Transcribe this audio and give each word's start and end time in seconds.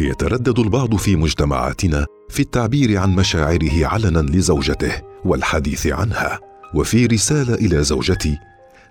يتردد 0.00 0.58
البعض 0.58 0.96
في 0.96 1.16
مجتمعاتنا 1.16 2.06
في 2.28 2.40
التعبير 2.40 2.98
عن 2.98 3.14
مشاعره 3.14 3.86
علنا 3.86 4.18
لزوجته 4.18 4.92
والحديث 5.24 5.86
عنها. 5.86 6.38
وفي 6.74 7.06
رسالة 7.06 7.54
إلى 7.54 7.82
زوجتي 7.82 8.38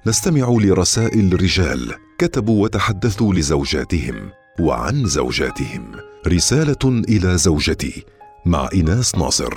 نستمع 0.07 0.57
لرسائل 0.61 1.41
رجال 1.41 1.93
كتبوا 2.17 2.63
وتحدثوا 2.63 3.33
لزوجاتهم 3.33 4.15
وعن 4.59 5.05
زوجاتهم. 5.05 5.91
رسالة 6.27 7.03
إلى 7.09 7.37
زوجتي 7.37 8.03
مع 8.45 8.69
ايناس 8.73 9.15
ناصر. 9.15 9.53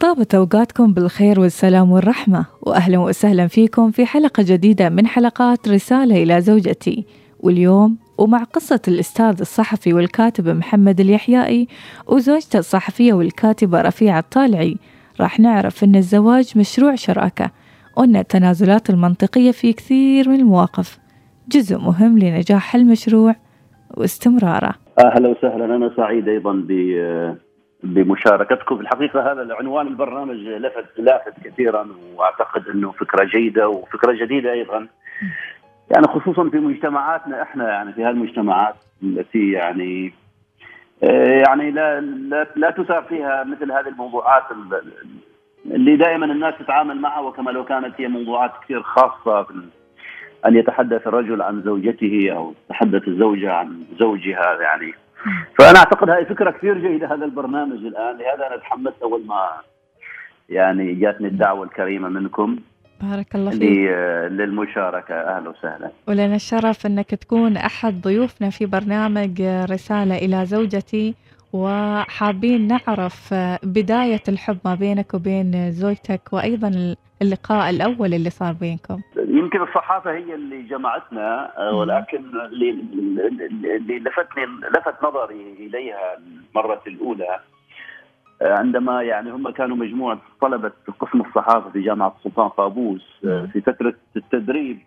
طابت 0.00 0.34
أوقاتكم 0.34 0.92
بالخير 0.92 1.40
والسلام 1.40 1.92
والرحمة 1.92 2.46
واهلا 2.62 2.98
وسهلا 2.98 3.46
فيكم 3.46 3.90
في 3.90 4.06
حلقة 4.06 4.42
جديدة 4.42 4.88
من 4.88 5.06
حلقات 5.06 5.68
رسالة 5.68 6.22
إلى 6.22 6.40
زوجتي. 6.40 7.06
واليوم 7.40 8.03
ومع 8.18 8.42
قصة 8.42 8.80
الأستاذ 8.88 9.40
الصحفي 9.40 9.94
والكاتب 9.94 10.48
محمد 10.48 11.00
اليحيائي 11.00 11.68
وزوجته 12.06 12.58
الصحفية 12.58 13.12
والكاتبة 13.12 13.82
رفيعة 13.82 14.18
الطالعي 14.18 14.76
راح 15.20 15.40
نعرف 15.40 15.84
أن 15.84 15.96
الزواج 15.96 16.52
مشروع 16.58 16.94
شراكة 16.94 17.50
وأن 17.96 18.16
التنازلات 18.16 18.90
المنطقية 18.90 19.50
في 19.50 19.72
كثير 19.72 20.28
من 20.28 20.34
المواقف. 20.34 20.98
جزء 21.48 21.78
مهم 21.78 22.18
لنجاح 22.18 22.74
المشروع 22.74 23.36
واستمراره. 23.96 24.74
أهلا 24.98 25.28
وسهلا. 25.28 25.64
أنا 25.64 25.90
سعيد 25.96 26.28
أيضا 26.28 26.64
بمشاركتكم. 27.82 28.76
في 28.76 28.82
الحقيقة 28.82 29.32
هذا 29.32 29.42
العنوان 29.42 29.86
البرنامج 29.86 30.36
لفت 30.36 30.98
لافت 30.98 31.32
كثيرا 31.44 31.88
وأعتقد 32.16 32.62
إنه 32.74 32.92
فكرة 32.92 33.24
جيدة 33.24 33.68
وفكرة 33.68 34.12
جديدة 34.12 34.52
أيضا. 34.52 34.88
يعني 35.90 36.06
خصوصا 36.06 36.50
في 36.50 36.58
مجتمعاتنا 36.58 37.42
إحنا 37.42 37.68
يعني 37.68 37.92
في 37.92 38.04
هالمجتمعات 38.04 38.74
التي 39.02 39.52
يعني 39.52 40.12
يعني 41.46 41.70
لا 41.70 42.00
لا, 42.00 42.46
لا 42.56 42.70
تثار 42.70 43.02
فيها 43.02 43.44
مثل 43.44 43.72
هذه 43.72 43.88
الموضوعات 43.88 44.42
اللي 45.66 45.96
دائما 45.96 46.26
الناس 46.26 46.54
تتعامل 46.58 47.00
معها 47.00 47.20
وكما 47.20 47.50
لو 47.50 47.64
كانت 47.64 48.00
هي 48.00 48.08
موضوعات 48.08 48.52
كثير 48.64 48.82
خاصة 48.82 49.46
أن 50.46 50.56
يتحدث 50.56 51.06
الرجل 51.06 51.42
عن 51.42 51.62
زوجته 51.62 52.32
أو 52.32 52.54
تحدث 52.68 53.08
الزوجة 53.08 53.52
عن 53.52 53.84
زوجها 54.00 54.60
يعني. 54.60 54.94
فأنا 55.58 55.78
أعتقد 55.78 56.10
هذه 56.10 56.24
فكرة 56.24 56.50
كثير 56.50 56.78
جيدة 56.78 57.14
هذا 57.14 57.24
البرنامج 57.24 57.76
الآن. 57.86 58.16
لهذا 58.18 58.46
أنا 58.46 58.56
تحمست 58.56 59.02
أول 59.02 59.26
ما 59.26 59.48
يعني 60.48 60.94
جاتني 60.94 61.28
الدعوة 61.28 61.64
الكريمة 61.64 62.08
منكم. 62.08 62.56
بارك 63.02 63.34
الله 63.34 63.50
فيك. 63.50 63.60
للمشاركة. 64.30 65.14
أهلا 65.14 65.48
وسهلا. 65.50 65.90
ولنا 66.08 66.34
الشرف 66.34 66.86
أنك 66.86 67.10
تكون 67.14 67.56
أحد 67.56 68.00
ضيوفنا 68.00 68.50
في 68.50 68.66
برنامج 68.66 69.42
رسالة 69.70 70.18
إلى 70.18 70.46
زوجتي 70.46 71.14
وحابين 71.52 72.66
نعرف 72.66 73.34
بداية 73.62 74.22
الحب 74.28 74.58
ما 74.64 74.74
بينك 74.74 75.14
وبين 75.14 75.70
زوجتك 75.70 76.20
وأيضا 76.32 76.94
اللقاء 77.22 77.70
الأول 77.70 78.14
اللي 78.14 78.30
صار 78.30 78.52
بينكم. 78.52 79.00
يمكن 79.16 79.62
الصحافة 79.62 80.10
هي 80.10 80.34
اللي 80.34 80.62
جمعتنا 80.62 81.50
ولكن 81.72 82.22
اللي, 82.46 82.70
اللي 83.76 83.98
لفتني 83.98 84.44
لفت 84.76 85.04
نظري 85.04 85.54
إليها 85.58 86.18
المرة 86.56 86.82
الأولى 86.86 87.40
عندما 88.42 89.02
يعني 89.02 89.30
هم 89.30 89.50
كانوا 89.50 89.76
مجموعة 89.76 90.18
طلبة 90.40 90.72
قسم 91.00 91.20
الصحافة 91.20 91.70
في 91.70 91.80
جامعة 91.80 92.14
السلطان 92.18 92.48
قابوس 92.48 93.02
في 93.22 93.60
فترة 93.66 93.94
التدريب. 94.16 94.78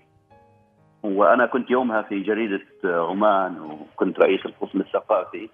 وأنا 1.04 1.46
كنت 1.46 1.72
يومها 1.72 2.02
في 2.02 2.20
جريدة 2.20 2.62
عمان 2.84 3.60
وكنت 3.62 4.20
رئيس 4.20 4.46
القسم 4.46 4.80
الثقافي. 4.82 5.50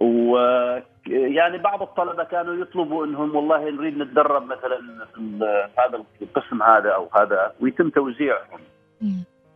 ويعني 0.00 1.58
بعض 1.58 1.82
الطلبة 1.82 2.24
كانوا 2.24 2.54
يطلبوا 2.54 3.06
إنهم 3.06 3.36
والله 3.36 3.70
نريد 3.70 3.98
نتدرب 3.98 4.46
مثلا 4.46 5.06
في 5.14 5.38
هذا 5.78 6.04
القسم 6.22 6.62
هذا 6.62 6.90
أو 6.90 7.08
هذا 7.14 7.52
ويتم 7.60 7.90
توزيعهم. 7.90 8.60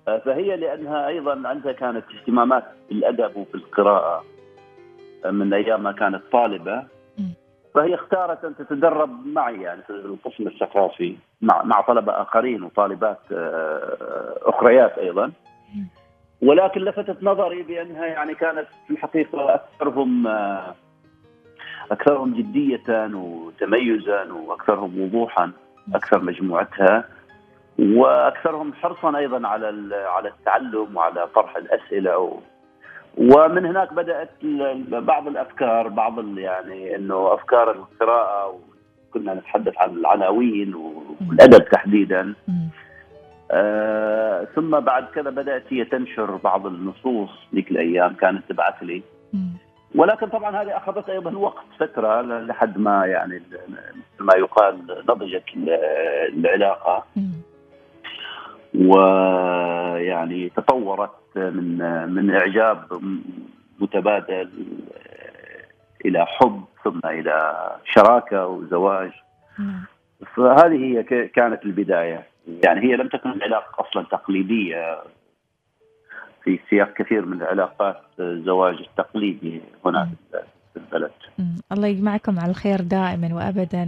فهي 0.07 0.57
لأنها 0.57 1.07
أيضا 1.09 1.49
عندها 1.49 1.73
كانت 1.73 2.05
اهتمامات 2.15 2.65
بالأدب 2.89 3.37
وفي 3.37 3.55
القراءة. 3.55 4.25
من 5.25 5.55
أيام 5.55 5.83
ما 5.83 5.93
كانت 5.93 6.23
طالبة. 6.33 6.85
فهي 7.75 7.95
اختارت 7.95 8.45
أن 8.45 8.57
تتدرب 8.57 9.27
معي 9.27 9.63
يعني 9.63 9.83
في 9.83 9.91
القسم 9.91 10.47
الثقافي 10.47 11.17
مع 11.43 11.63
مع 11.63 11.81
طلبة 11.81 12.13
آخرين 12.23 12.63
وطالبات 12.63 13.21
أخريات 14.43 14.99
أيضا. 14.99 15.33
ولكن 16.43 16.81
لفتت 16.81 17.23
نظري 17.23 17.63
بأنها 17.63 18.07
يعني 18.07 18.35
كانت 18.35 18.67
في 18.87 18.93
الحقيقة 18.93 19.55
أكثرهم 19.55 20.27
أكثرهم 21.91 22.35
جدية 22.35 23.11
وتميزا 23.15 24.33
وأكثرهم 24.33 25.01
وضوحا 25.01 25.53
أكثر 25.95 26.21
مجموعتها. 26.21 27.05
وأكثرهم 27.79 28.73
حرصا 28.73 29.19
أيضا 29.19 29.49
على 29.49 29.97
على 30.07 30.29
التعلم 30.29 30.97
وعلى 30.97 31.27
طرح 31.35 31.57
الأسئلة 31.57 32.41
ومن 33.19 33.67
هناك 33.67 33.93
بدأت 33.93 34.31
بعض 34.89 35.27
الأفكار 35.29 35.89
بعض 35.89 36.39
يعني 36.39 36.97
إنه 36.97 37.35
أفكار 37.35 37.71
القراءة 37.71 38.61
وكنا 39.11 39.35
نتحدث 39.35 39.79
عن 39.79 39.91
العناوين 39.91 40.75
والأدب 40.75 41.65
تحديدا. 41.65 42.35
آه 43.51 44.45
ثم 44.45 44.81
بعد 44.81 45.07
كذا 45.15 45.31
بدأت 45.31 45.63
هي 45.69 45.85
تنشر 45.85 46.37
بعض 46.37 46.67
النصوص 46.67 47.31
ذيك 47.55 47.71
الأيام 47.71 48.15
كانت 48.15 48.43
تبعث 48.49 48.83
لي. 48.83 49.03
ولكن 49.95 50.27
طبعا 50.27 50.63
هذه 50.63 50.77
أخذت 50.77 51.09
أيضا 51.09 51.39
وقت 51.39 51.65
فترة 51.79 52.23
لحد 52.23 52.79
ما 52.79 53.07
يعني 53.07 53.43
ما 54.21 54.35
يقال 54.37 54.79
نضجت 55.09 55.45
العلاقة. 55.57 57.05
ويعني 58.75 60.51
تطورت. 60.57 61.11
من 61.39 61.79
من 62.13 62.31
إعجاب 62.31 63.03
متبادل 63.81 64.51
إلى 66.05 66.27
حب 66.27 66.65
ثم 66.85 67.01
إلى 67.05 67.57
شراكة 67.85 68.47
وزواج. 68.47 69.11
فهذه 70.37 70.77
هي 70.77 71.03
كانت 71.29 71.65
البداية. 71.65 72.27
يعني 72.65 72.81
هي 72.81 72.97
لم 72.97 73.09
تكن 73.09 73.31
العلاقه 73.31 73.89
أصلا 73.89 74.05
تقليدية. 74.11 74.99
في 76.45 76.59
سياق 76.71 76.93
كثير 76.93 77.27
من 77.27 77.43
العلاقات 77.43 78.01
الزواج 78.21 78.75
التقليدي 78.75 79.61
هنا 79.85 80.09
في 80.75 80.77
البلد. 80.77 81.11
الله 81.73 81.87
يجمعكم 81.89 82.39
على 82.39 82.51
الخير 82.51 82.81
دائما 82.81 83.35
وابدا 83.35 83.83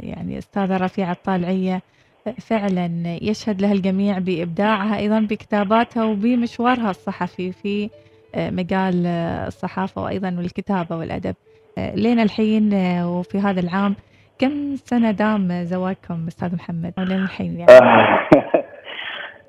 يعني 0.00 0.38
أستاذة 0.38 0.84
رفيعة 0.84 1.12
الطالعية. 1.12 1.82
فعلا 2.30 2.90
يشهد 3.22 3.62
لها 3.62 3.72
الجميع 3.72 4.18
بإبداعها 4.18 4.98
أيضا 4.98 5.20
بكتاباتها 5.20 6.04
وبمشوارها 6.04 6.90
الصحفي 6.90 7.52
في 7.52 7.90
مجال 8.36 9.06
الصحافة 9.46 10.02
وأيضا 10.02 10.34
والكتابة 10.38 10.96
والأدب. 10.96 11.34
لين 11.78 12.20
الحين 12.20 12.74
وفي 13.04 13.38
هذا 13.38 13.60
العام 13.60 13.94
كم 14.38 14.76
سنة 14.76 15.10
دام 15.10 15.64
زواجكم 15.64 16.26
أستاذ 16.26 16.54
محمد؟ 16.54 16.92
لين 16.98 17.22
الحين 17.22 17.60
يعني؟ 17.60 17.72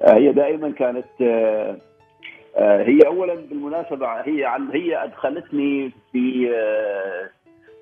هي 0.17 0.31
دائما 0.31 0.71
كانت 0.71 1.05
هي 2.59 2.99
اولا 3.07 3.35
بالمناسبة 3.35 4.07
هي 4.07 4.45
هي 4.73 5.03
أدخلتني 5.03 5.91
في 6.11 6.49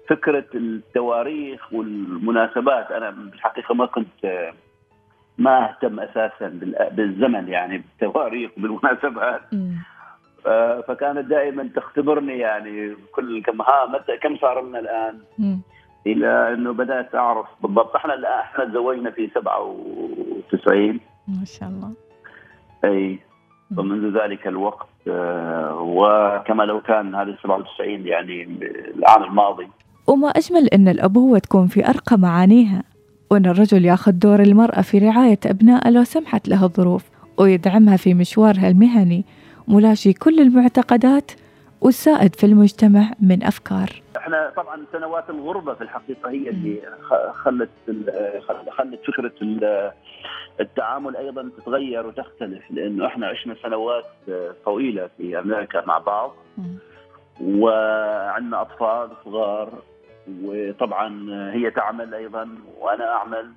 فكرة 0.09 0.45
التواريخ 0.55 1.73
والمناسبات. 1.73 2.91
أنا 2.91 3.09
بالحقيقة 3.09 3.75
ما 3.75 3.85
كنت 3.85 4.51
ما 5.38 5.69
اهتم 5.69 6.00
أساسا 6.00 6.47
بالزمن 6.91 7.47
يعني 7.47 7.78
بالتواريخ 7.78 8.51
بالمناسبات. 8.57 9.41
فكانت 10.88 11.25
دائما 11.29 11.69
تختبرني 11.75 12.37
يعني 12.37 12.96
كل 13.11 13.43
كم 13.43 13.61
ها 13.61 13.85
متى 13.85 14.17
كم 14.17 14.37
صار 14.37 14.61
لنا 14.61 14.79
الآن؟ 14.79 15.20
م. 15.40 15.55
إلى 16.08 16.53
إنه 16.53 16.73
بدأت 16.73 17.16
أعرف 17.16 17.46
بالضبط. 17.61 17.96
إحنا 17.96 18.40
إحنا 18.40 18.66
تزوجنا 18.66 19.11
في 19.11 19.29
97 19.35 20.99
ما 21.28 21.46
شاء 21.46 21.70
الله. 21.70 21.91
أي. 22.85 23.20
ومنذ 23.78 24.22
ذلك 24.22 24.47
الوقت 24.47 24.87
وكما 25.72 26.64
لو 26.64 26.82
كان 26.82 27.16
هذا 27.16 27.35
97 27.43 28.08
يعني 28.08 28.43
العام 28.96 29.23
الماضي. 29.23 29.67
وما 30.08 30.28
أجمل 30.28 30.67
إن 30.67 30.87
الابوه 30.87 31.40
تكون 31.40 31.67
في 31.67 31.90
أرقى 31.90 32.17
معانيها. 32.17 32.84
وأن 33.31 33.45
الرجل 33.45 33.85
يأخذ 33.85 34.11
دور 34.11 34.39
المرأة 34.39 34.81
في 34.81 34.99
رعاية 34.99 35.39
أبنائه 35.45 35.89
لو 35.89 36.03
سمحت 36.03 36.47
له 36.47 36.63
الظروف 36.63 37.03
ويدعمها 37.37 37.97
في 37.97 38.13
مشوارها 38.13 38.69
المهني 38.69 39.25
ملاشي 39.67 40.13
كل 40.13 40.39
المعتقدات 40.39 41.31
والسائد 41.81 42.35
في 42.35 42.45
المجتمع 42.45 43.11
من 43.22 43.43
أفكار. 43.43 43.89
إحنا 44.17 44.51
طبعا 44.57 44.81
سنوات 44.91 45.29
الغربة 45.29 45.73
في 45.73 45.81
الحقيقة 45.81 46.29
هي 46.29 46.49
اللي 46.49 46.81
خلت 47.33 47.69
خلت 48.77 48.99
فكرة 49.07 49.31
التعامل 50.59 51.16
أيضا 51.17 51.49
تتغير 51.57 52.07
وتختلف 52.07 52.63
لأنه 52.72 53.05
إحنا 53.07 53.27
عشنا 53.27 53.55
سنوات 53.63 54.05
طويلة 54.66 55.09
في 55.17 55.39
أمريكا 55.39 55.85
مع 55.85 55.97
بعض. 55.97 56.33
وعندنا 57.41 58.61
أطفال 58.61 59.09
صغار 59.25 59.69
وطبعا 60.43 61.29
هي 61.53 61.72
تعمل 61.72 62.13
أيضا 62.13 62.49
وأنا 62.79 63.13
أعمل. 63.13 63.51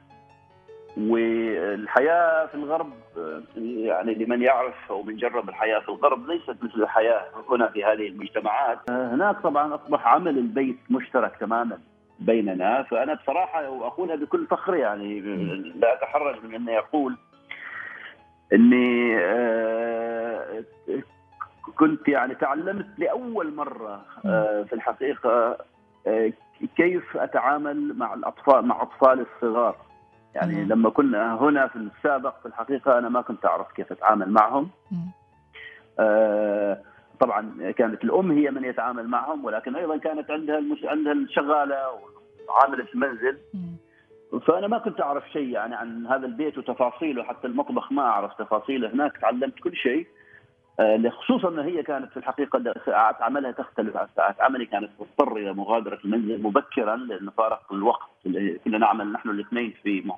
والحياة 0.96 2.46
في 2.46 2.54
الغرب 2.54 2.92
يعني 3.56 4.14
لمن 4.14 4.42
يعرف 4.42 4.74
أو 4.90 5.02
من 5.02 5.16
جرب 5.16 5.48
الحياة 5.48 5.78
في 5.78 5.88
الغرب 5.88 6.26
ليست 6.26 6.56
مثل 6.62 6.82
الحياة 6.82 7.24
هنا 7.50 7.66
في 7.66 7.84
هذه 7.84 8.08
المجتمعات. 8.08 8.90
هناك 8.90 9.40
طبعا 9.40 9.74
أصبح 9.74 10.06
عمل 10.06 10.38
البيت 10.38 10.78
مشترك 10.90 11.36
تماما 11.40 11.78
بيننا. 12.18 12.82
فأنا 12.82 13.14
بصراحة 13.14 13.70
واقولها 13.70 14.16
بكل 14.16 14.46
فخر 14.46 14.74
يعني 14.74 15.20
لا 15.80 15.94
أتحرج 15.94 16.44
من 16.44 16.54
اني 16.54 16.78
أقول 16.78 17.16
إني 18.52 19.18
آه، 19.18 20.64
كنت 21.76 22.08
يعني 22.08 22.34
تعلمت 22.34 22.86
لأول 22.98 23.54
مرة 23.54 24.02
آه، 24.24 24.62
في 24.62 24.72
الحقيقة 24.72 25.58
آه، 26.06 26.32
كيف 26.76 27.16
أتعامل 27.16 27.98
مع 27.98 28.14
الاطفال 28.14 28.66
مع 28.66 28.82
اطفالي 28.82 29.26
الصغار؟ 29.34 29.76
يعني 30.34 30.54
مم. 30.54 30.68
لما 30.68 30.90
كنا 30.90 31.34
هنا 31.34 31.66
في 31.66 31.76
السابق 31.76 32.40
في 32.40 32.46
الحقيقة 32.46 32.98
أنا 32.98 33.08
ما 33.08 33.20
كنت 33.20 33.46
أعرف 33.46 33.72
كيف 33.72 33.92
أتعامل 33.92 34.30
معهم. 34.30 34.70
آه 35.98 36.80
طبعا 37.20 37.72
كانت 37.72 38.04
الأم 38.04 38.30
هي 38.30 38.50
من 38.50 38.64
يتعامل 38.64 39.08
معهم 39.08 39.44
ولكن 39.44 39.76
أيضا 39.76 39.96
كانت 39.96 40.30
عندها 40.30 40.58
المش... 40.58 40.84
عندها 40.84 41.12
الشغالة 41.12 41.76
وعاملة 42.48 42.86
المنزل. 42.94 43.38
مم. 43.54 43.76
فأنا 44.40 44.66
ما 44.66 44.78
كنت 44.78 45.00
أعرف 45.00 45.30
شيء 45.32 45.48
يعني 45.48 45.74
عن 45.74 46.06
هذا 46.06 46.26
البيت 46.26 46.58
وتفاصيله 46.58 47.22
حتى 47.22 47.46
المطبخ 47.46 47.92
ما 47.92 48.02
أعرف 48.02 48.34
تفاصيله. 48.34 48.92
هناك 48.92 49.16
تعلمت 49.16 49.58
كل 49.60 49.76
شيء. 49.76 50.06
خصوصا 51.10 51.48
إن 51.48 51.58
هي 51.58 51.82
كانت 51.82 52.10
في 52.10 52.16
الحقيقة 52.16 52.74
ساعات 52.86 53.22
عملها 53.22 53.50
تختلف. 53.50 53.96
عن 53.96 54.06
ساعات 54.16 54.40
عملي 54.40 54.66
كانت 54.66 54.90
تضطر 54.98 55.36
إلى 55.36 55.52
مغادرة 55.52 55.98
المنزل 56.04 56.42
مبكرا 56.42 56.96
لأنه 56.96 57.30
فارق 57.30 57.72
الوقت. 57.72 58.10
كنا 58.64 58.78
نعمل 58.78 59.12
نحن 59.12 59.30
الاثنين 59.30 59.74
في 59.82 60.12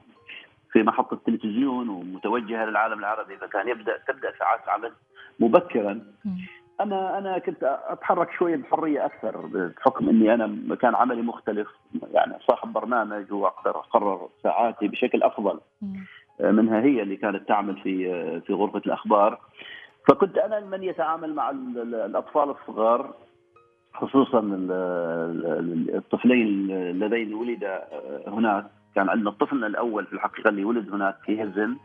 في 0.73 0.83
محطة 0.83 1.19
تلفزيون 1.27 1.89
ومتوجهة 1.89 2.65
للعالم 2.65 2.99
العربي. 2.99 3.37
فكان 3.37 3.69
يبدأ 3.69 3.99
تبدأ 4.09 4.33
ساعات 4.39 4.69
عمل 4.69 4.93
مبكرا. 5.41 6.01
أنا 6.81 7.19
أنا 7.19 7.39
كنت 7.39 7.79
أتحرك 7.89 8.33
شوية 8.33 8.57
بحرية 8.57 9.05
أكثر 9.07 9.37
بحكم 9.37 10.09
إني 10.09 10.35
أنا 10.35 10.77
كان 10.77 10.95
عملي 10.95 11.23
مختلف. 11.23 11.69
يعني 12.12 12.35
صاحب 12.49 12.73
برنامج 12.73 13.33
وأقدر 13.33 13.71
أقرر 13.71 14.29
ساعاتي 14.43 14.89
بشكل 14.89 15.23
أفضل. 15.23 15.61
منها 16.41 16.81
هي 16.81 17.03
اللي 17.03 17.17
كانت 17.17 17.49
تعمل 17.49 17.77
في 17.77 18.41
في 18.41 18.53
غرفة 18.53 18.83
الأخبار. 18.87 19.41
فكنت 20.11 20.39
أنا 20.39 20.61
من 20.61 20.83
يتعامل 20.83 21.35
مع 21.35 21.51
الأطفال 21.51 22.51
الصغار 22.51 23.15
خصوصا 23.95 24.41
الطفلين 25.95 26.71
اللذين 26.71 27.35
ولدا 27.35 27.89
هناك. 28.27 28.67
كان 28.95 29.09
عندنا 29.09 29.31
الطفل 29.31 29.65
الأول 29.65 30.07
في 30.07 30.12
الحقيقة 30.12 30.49
اللي 30.49 30.65
ولد 30.65 30.91
هناك 30.93 31.17
في 31.27 31.43
هزن 31.43 31.77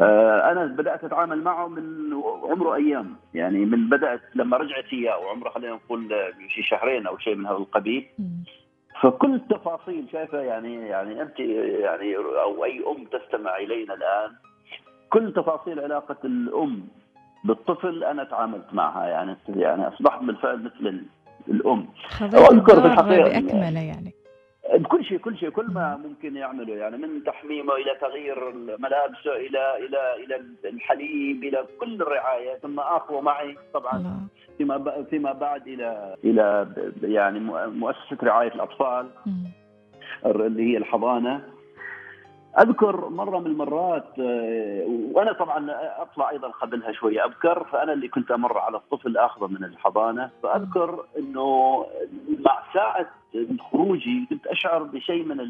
آه، 0.00 0.52
أنا 0.52 0.66
بدأت 0.66 1.04
أتعامل 1.04 1.42
معه 1.42 1.68
من 1.68 2.12
عمره 2.50 2.74
أيام. 2.74 3.16
يعني 3.34 3.64
من 3.64 3.88
بدأت 3.88 4.20
لما 4.34 4.56
رجعت 4.56 4.84
هي 4.88 5.08
وعمره 5.08 5.50
خلينا 5.50 5.74
نقول 5.74 6.08
شي 6.48 6.62
شهرين 6.62 7.06
أو 7.06 7.18
شيء 7.18 7.34
من 7.34 7.46
هذا 7.46 7.56
القبيل. 7.56 8.06
فكل 9.02 9.34
التفاصيل 9.34 10.08
شايفة 10.12 10.38
يعني 10.38 10.88
يعني 10.88 11.22
أنت 11.22 11.40
يعني 11.40 12.16
أو 12.16 12.64
أي 12.64 12.84
أم 12.86 13.04
تستمع 13.04 13.56
إلينا 13.56 13.94
الآن 13.94 14.30
كل 15.10 15.32
تفاصيل 15.32 15.80
علاقة 15.80 16.16
الأم 16.24 16.88
بالطفل 17.44 18.04
أنا 18.04 18.24
تعاملت 18.24 18.74
معها 18.74 19.06
يعني 19.06 19.36
يعني 19.48 19.88
أصبحت 19.88 20.22
بالفعل 20.22 20.62
مثل 20.62 21.02
الأم. 21.48 21.88
أذكر 22.22 22.80
بالحقيقة 22.80 23.40
بأكمله 23.40 23.80
يعني. 23.80 24.14
بكل 24.74 25.04
شيء 25.04 25.18
كل 25.18 25.36
شيء 25.36 25.50
كل 25.50 25.66
ما 25.66 25.96
ممكن 25.96 26.36
يعمله 26.36 26.74
يعني 26.74 26.96
من 26.96 27.24
تحميمه 27.24 27.74
إلى 27.74 27.94
تغيير 28.00 28.54
ملابسه 28.78 29.36
إلى 29.36 29.76
إلى 29.76 30.24
إلى 30.24 30.40
الحليب 30.64 31.44
إلى 31.44 31.64
كل 31.80 32.02
الرعاية 32.02 32.58
ثم 32.58 32.80
اخذه 32.80 33.20
معي 33.20 33.56
طبعا 33.74 34.26
فيما 34.58 35.04
فيما 35.10 35.32
بعد 35.32 35.68
إلى 35.68 36.16
إلى 36.24 36.68
يعني 37.02 37.40
مؤسسة 37.66 38.16
رعاية 38.22 38.54
الأطفال 38.54 39.08
اللي 40.26 40.72
هي 40.72 40.76
الحضانة. 40.76 41.59
أذكر 42.58 43.08
مرة 43.08 43.38
من 43.38 43.46
المرات 43.46 44.18
آه، 44.18 44.84
وأنا 45.12 45.32
طبعا 45.32 45.66
أطلع 46.02 46.30
أيضا 46.30 46.48
قبلها 46.48 46.92
شوية 46.92 47.24
أبكر 47.24 47.64
فأنا 47.72 47.92
اللي 47.92 48.08
كنت 48.08 48.30
أمر 48.30 48.58
على 48.58 48.76
الطفل 48.76 49.16
آخذه 49.16 49.46
من 49.46 49.64
الحضانة 49.64 50.30
فأذكر 50.42 51.04
إنه 51.18 51.86
مع 52.46 52.62
ساعة 52.74 53.06
خروجي 53.72 54.26
كنت 54.30 54.46
أشعر 54.46 54.82
بشيء 54.82 55.24
من 55.24 55.40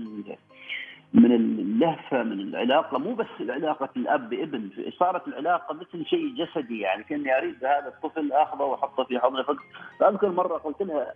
من 1.14 1.32
اللهفة 1.32 2.23
من 2.23 2.41
العلاقة 2.41 2.99
مو 2.99 3.14
بس 3.14 3.26
علاقة 3.41 3.88
الأب 3.96 4.31
بابن 4.31 4.70
صارت 4.99 5.29
العلاقة 5.29 5.75
مثل 5.75 6.06
شيء 6.06 6.35
جسدي 6.35 6.81
يعني 6.81 7.05
كأني 7.05 7.38
أريد 7.38 7.64
هذا 7.64 7.88
الطفل 7.88 8.32
آخذه 8.32 8.62
وأحطه 8.62 9.05
في 9.05 9.19
حضني 9.19 9.44
فأذكر 10.00 10.29
مرة 10.29 10.58
قلت 10.58 10.82
لها 10.82 11.14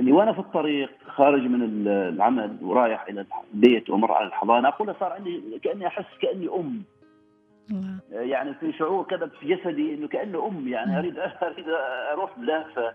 اني 0.00 0.12
وأنا 0.12 0.32
في 0.32 0.38
الطريق 0.38 0.90
خارج 1.06 1.42
من 1.42 1.88
العمل 1.88 2.56
ورايح 2.62 3.06
إلى 3.08 3.26
البيت 3.54 3.90
ومر 3.90 4.12
على 4.12 4.26
الحضانة 4.26 4.68
أقول 4.68 4.94
صار 5.00 5.12
عندي 5.12 5.58
كأني 5.62 5.86
أحس 5.86 6.18
كأني 6.22 6.48
أم. 6.48 6.82
يعني 8.10 8.54
في 8.54 8.72
شعور 8.72 9.04
كذا 9.04 9.26
في 9.26 9.54
جسدي 9.54 9.94
إنه 9.94 10.08
كأنه 10.08 10.46
أم 10.46 10.68
يعني 10.68 10.98
أريد 10.98 11.18
أريد 11.42 11.68
أروح 12.12 12.38
بلهفه 12.38 12.94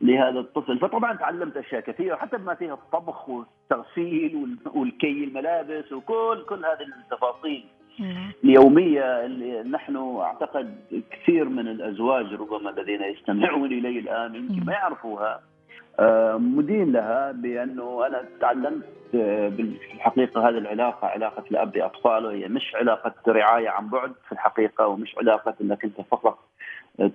لهذا 0.00 0.40
الطفل. 0.40 0.78
فطبعا 0.78 1.16
تعلمت 1.16 1.56
أشياء 1.56 1.80
كثيرة 1.80 2.16
حتى 2.16 2.36
بما 2.36 2.54
فيها 2.54 2.74
الطبخ 2.74 3.28
والتغسيل 3.28 4.56
والكي 4.74 5.24
الملابس 5.24 5.92
وكل 5.92 6.44
كل 6.48 6.64
هذه 6.64 6.86
التفاصيل 7.02 7.64
اليومية 8.44 9.24
اللي 9.24 9.62
نحن 9.62 9.96
أعتقد 10.20 10.74
كثير 11.10 11.48
من 11.48 11.68
الأزواج 11.68 12.34
ربما 12.34 12.70
الذين 12.70 13.02
يستمعون 13.02 13.72
إلي 13.72 13.98
الآن 13.98 14.34
يمكن 14.34 14.64
ما 14.64 14.72
يعرفوها. 14.72 15.40
مدين 16.38 16.92
لها 16.92 17.32
بأنه 17.32 18.06
أنا 18.06 18.24
تعلمت 18.40 18.84
آه، 19.14 19.48
بالحقيقة 19.48 20.48
هذه 20.48 20.58
العلاقة 20.58 21.06
علاقة 21.06 21.44
الأب 21.50 21.72
باطفاله 21.72 22.32
هي 22.32 22.48
مش 22.48 22.74
علاقة 22.74 23.14
رعاية 23.28 23.68
عن 23.68 23.88
بعد 23.88 24.12
في 24.26 24.32
الحقيقة 24.32 24.86
ومش 24.86 25.14
علاقة 25.18 25.54
إنك 25.60 25.84
أنت 25.84 26.00
فقط 26.00 26.38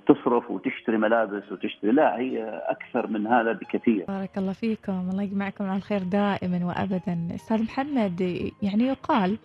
تصرف 0.08 0.52
وتشتري 0.52 0.98
ملابس 0.98 1.52
وتشتري 1.52 1.92
لا 1.92 2.20
هي 2.20 2.62
أكثر 2.68 3.08
من 3.08 3.28
هذا 3.28 3.52
بكثير. 3.52 4.06
بارك 4.08 4.38
الله 4.38 4.54
فيكم 4.54 5.10
الله 5.12 5.24
يجمعكم 5.24 5.64
على 5.64 5.78
الخير 5.78 6.04
دائما 6.04 6.66
وابدا. 6.66 7.36
أستاذ 7.36 7.64
محمد 7.64 8.22
يعني 8.62 8.88
يقال 8.88 9.38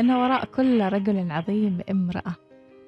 إن 0.00 0.10
وراء 0.10 0.44
كل 0.44 0.82
رجل 0.92 1.30
عظيم 1.30 1.78
امرأة 1.90 2.34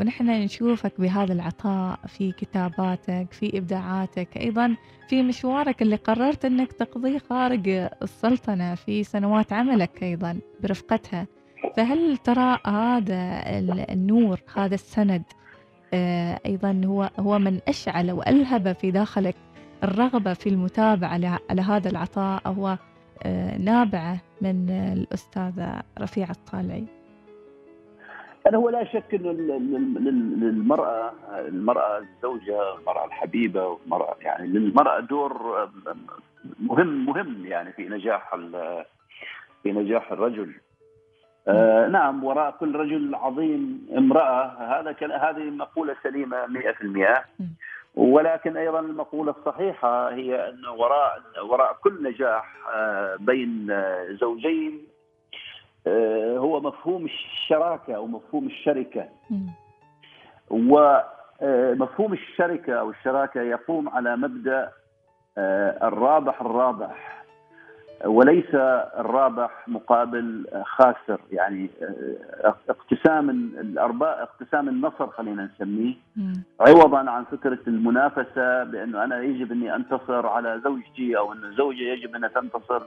ونحن 0.00 0.26
نشوفك 0.26 1.00
بهذا 1.00 1.32
العطاء 1.32 1.98
في 2.06 2.32
كتاباتك 2.32 3.26
في 3.30 3.58
إبداعاتك. 3.58 4.36
أيضا 4.36 4.76
في 5.08 5.22
مشوارك 5.22 5.82
اللي 5.82 5.96
قررت 5.96 6.44
أنك 6.44 6.72
تقضيه 6.72 7.18
خارج 7.18 7.68
السلطنة 8.02 8.74
في 8.74 9.04
سنوات 9.04 9.52
عملك 9.52 10.02
أيضا 10.02 10.38
برفقتها. 10.62 11.26
فهل 11.76 12.16
ترى 12.16 12.58
هذا 12.66 13.42
النور 13.92 14.40
هذا 14.56 14.74
السند 14.74 15.22
آه، 15.94 16.40
أيضا 16.46 16.80
هو 16.86 17.10
هو 17.20 17.38
من 17.38 17.60
أشعل 17.68 18.12
وألهب 18.12 18.72
في 18.72 18.90
داخلك 18.90 19.34
الرغبة 19.84 20.32
في 20.32 20.48
المتابعة 20.48 21.40
على 21.50 21.62
هذا 21.62 21.90
العطاء؟ 21.90 22.48
هو 22.48 22.78
آه، 23.22 23.58
نابعة 23.58 24.20
من 24.40 24.70
الأستاذة 24.70 25.82
رفيعة 26.00 26.30
الطالعي. 26.30 26.84
أنا 28.46 28.56
هو 28.58 28.70
لا 28.70 28.84
شك 28.84 29.14
إنه 29.14 29.32
للمراه 30.40 31.12
المرأة 31.38 31.98
الزوجة 31.98 32.74
المرأة 32.78 33.04
الحبيبة 33.04 33.78
المرأة 33.84 34.16
يعني 34.20 34.46
للمراه 34.46 35.00
دور 35.00 35.68
مهم 36.60 37.06
مهم 37.06 37.46
يعني 37.46 37.72
في 37.72 37.88
نجاح 37.88 38.34
في 39.62 39.72
نجاح 39.72 40.12
الرجل. 40.12 40.54
آه 41.48 41.86
نعم 41.88 42.24
وراء 42.24 42.50
كل 42.50 42.76
رجل 42.76 43.14
عظيم 43.14 43.88
امرأة. 43.96 44.44
هذا 44.44 44.96
هذه 45.00 45.50
مقولة 45.50 45.96
سليمة 46.02 46.46
100% 46.46 47.24
ولكن 47.94 48.56
أيضا 48.56 48.80
المقولة 48.80 49.34
الصحيحة 49.38 50.14
هي 50.14 50.48
انه 50.48 50.72
وراء 50.72 51.22
وراء 51.44 51.76
كل 51.82 52.02
نجاح 52.02 52.56
آه 52.74 53.16
بين 53.20 53.66
زوجين 54.20 54.72
آه، 54.72 54.93
هو 56.36 56.60
مفهوم 56.60 57.04
الشراكة 57.04 57.94
أو 57.96 58.06
مفهوم 58.06 58.46
الشركة. 58.46 59.08
ومفهوم 60.50 62.10
آه، 62.10 62.12
الشركة 62.12 62.72
أو 62.72 62.90
الشراكة 62.90 63.40
يقوم 63.42 63.88
على 63.88 64.16
مبدأ 64.16 64.70
آه، 65.38 65.88
الرابح 65.88 66.40
الرابح. 66.40 67.24
وليس 68.04 68.54
الرابح 68.98 69.68
مقابل 69.68 70.46
خاسر 70.64 71.20
يعني 71.32 71.70
اقتسام 72.70 73.30
الأرباح 73.30 74.18
اقتسام 74.18 74.68
النصر 74.68 75.06
خلينا 75.06 75.50
نسميه. 75.54 75.94
عوضا 76.60 77.10
عن 77.10 77.24
فكرة 77.24 77.58
المنافسة 77.66 78.64
بأنه 78.64 79.04
أنا 79.04 79.22
يجب 79.22 79.52
أني 79.52 79.74
أنتصر 79.74 80.26
على 80.26 80.60
زوجتي 80.64 81.18
أو 81.18 81.32
أن 81.32 81.44
الزوجه 81.44 81.82
يجب 81.82 82.14
انها 82.14 82.28
تنتصر. 82.28 82.82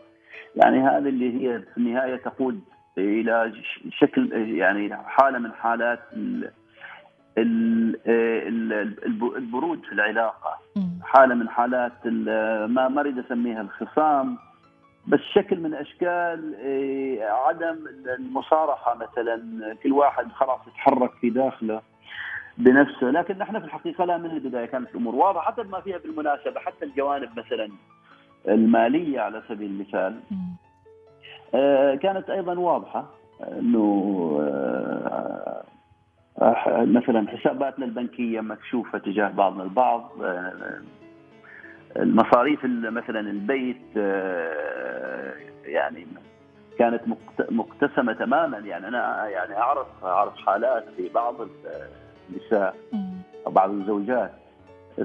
يعني 0.56 0.80
هذه 0.80 1.10
اللي 1.10 1.48
هي 1.48 1.60
في 1.60 1.78
النهاية 1.78 2.16
تقود 2.16 2.62
إلى 2.98 3.54
شكل 3.90 4.32
يعني 4.34 4.96
حالة 4.96 5.40
من 5.40 5.52
حالات 5.52 6.00
البرود 9.38 9.86
في 9.86 9.92
العلاقة. 9.92 10.58
حالة 11.02 11.36
من 11.36 11.50
حالات 11.50 12.08
ما 12.08 12.88
ما 12.88 13.02
اريد 13.02 13.20
أسميها 13.20 13.62
الخصام. 13.62 14.38
بس 15.08 15.20
شكل 15.20 15.60
من 15.60 15.74
أشكال 15.74 16.56
إيه، 16.56 17.24
عدم 17.24 17.78
المصارحة 18.20 18.96
مثلا. 18.96 19.76
كل 19.84 19.92
واحد 19.92 20.32
خلاص 20.32 20.60
يتحرك 20.68 21.12
في 21.22 21.30
داخله 21.30 21.82
بنفسه. 22.58 23.10
لكن 23.12 23.38
نحن 23.38 23.60
في 23.60 23.66
الحقيقة 23.66 24.06
لا 24.06 24.18
من 24.18 24.32
البداية 24.32 24.66
كانت 24.66 24.90
الأمور 24.92 25.16
واضحة 25.16 25.52
حتى 25.52 25.64
ما 25.64 25.82
فيها 25.82 25.98
بالمناسبة 25.98 26.60
حتى 26.60 26.86
الجوانب 26.86 27.30
مثلا 27.40 27.70
المالية 28.48 29.20
على 29.20 29.44
سبيل 29.50 29.72
المثال. 29.72 30.20
كانت 32.02 32.30
أيضا 32.30 32.60
واضحة 32.60 33.06
إنه 33.42 33.88
آه، 36.42 36.86
مثلا 36.86 37.28
حساباتنا 37.28 37.86
البنكية 37.86 38.42
مكشوفة 38.42 38.98
تجاه 38.98 39.30
بعضنا 39.30 39.64
البعض 39.64 40.12
آه، 40.24 40.82
المصاريف 41.96 42.66
مثلا 42.66 43.20
البيت 43.20 43.98
آه، 43.98 45.34
يعني 45.66 46.08
كانت 46.80 47.02
مقتسمة 47.50 48.14
تماما. 48.14 48.58
يعني 48.58 48.88
أنا 48.88 49.28
يعني 49.28 49.58
أعرف 49.58 49.88
أعرف 50.04 50.36
حالات 50.36 50.86
في 50.98 51.10
بعض 51.10 51.36
النساء 52.30 52.76
أو 53.46 53.52
بعض 53.52 53.70
الزوجات. 53.70 54.32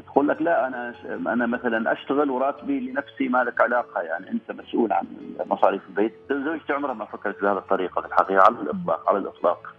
تقول 0.01 0.29
لك 0.29 0.43
لا 0.43 0.67
أنا 0.67 0.95
أنا 1.33 1.47
مثلا 1.47 1.93
أشتغل 1.93 2.31
وراتبي 2.31 2.81
لنفسي 2.81 3.29
ما 3.29 3.45
لك 3.45 3.61
علاقة 3.61 4.01
يعني 4.01 4.31
أنت 4.31 4.53
مسؤول 4.53 4.93
عن 4.93 5.07
مصاريف 5.47 5.83
البيت، 5.89 6.15
زوجتي 6.31 6.73
عمرها 6.73 6.95
ما 6.95 7.05
فكرت 7.05 7.43
بهذه 7.43 7.59
الطريقة 7.59 8.01
في 8.01 8.07
الحقيقة 8.07 8.43
على 8.43 8.55
الإطلاق 8.55 9.09
على 9.09 9.19
الإطلاق. 9.19 9.75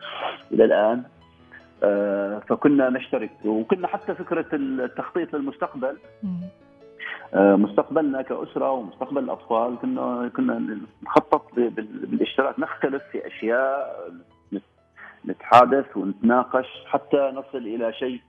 إلى 0.51 0.65
الآن 0.65 1.03
آه، 1.83 2.39
فكنا 2.39 2.89
نشترك. 2.89 3.31
وكنا 3.45 3.87
حتى 3.87 4.15
فكرة 4.15 4.45
التخطيط 4.53 5.35
للمستقبل. 5.35 5.97
آه، 7.33 7.55
مستقبلنا 7.55 8.21
كأسرة 8.21 8.71
ومستقبل 8.71 9.23
الاطفال 9.23 9.77
كنا 9.81 10.31
كنا 10.35 10.77
نخطط 11.03 11.55
بالاشتراك. 11.55 12.59
نختلف 12.59 13.03
في 13.11 13.27
أشياء 13.27 14.09
نتحادث 15.25 15.97
ونتناقش 15.97 16.67
حتى 16.85 17.31
نصل 17.35 17.57
إلى 17.57 17.93
شيء 17.93 18.21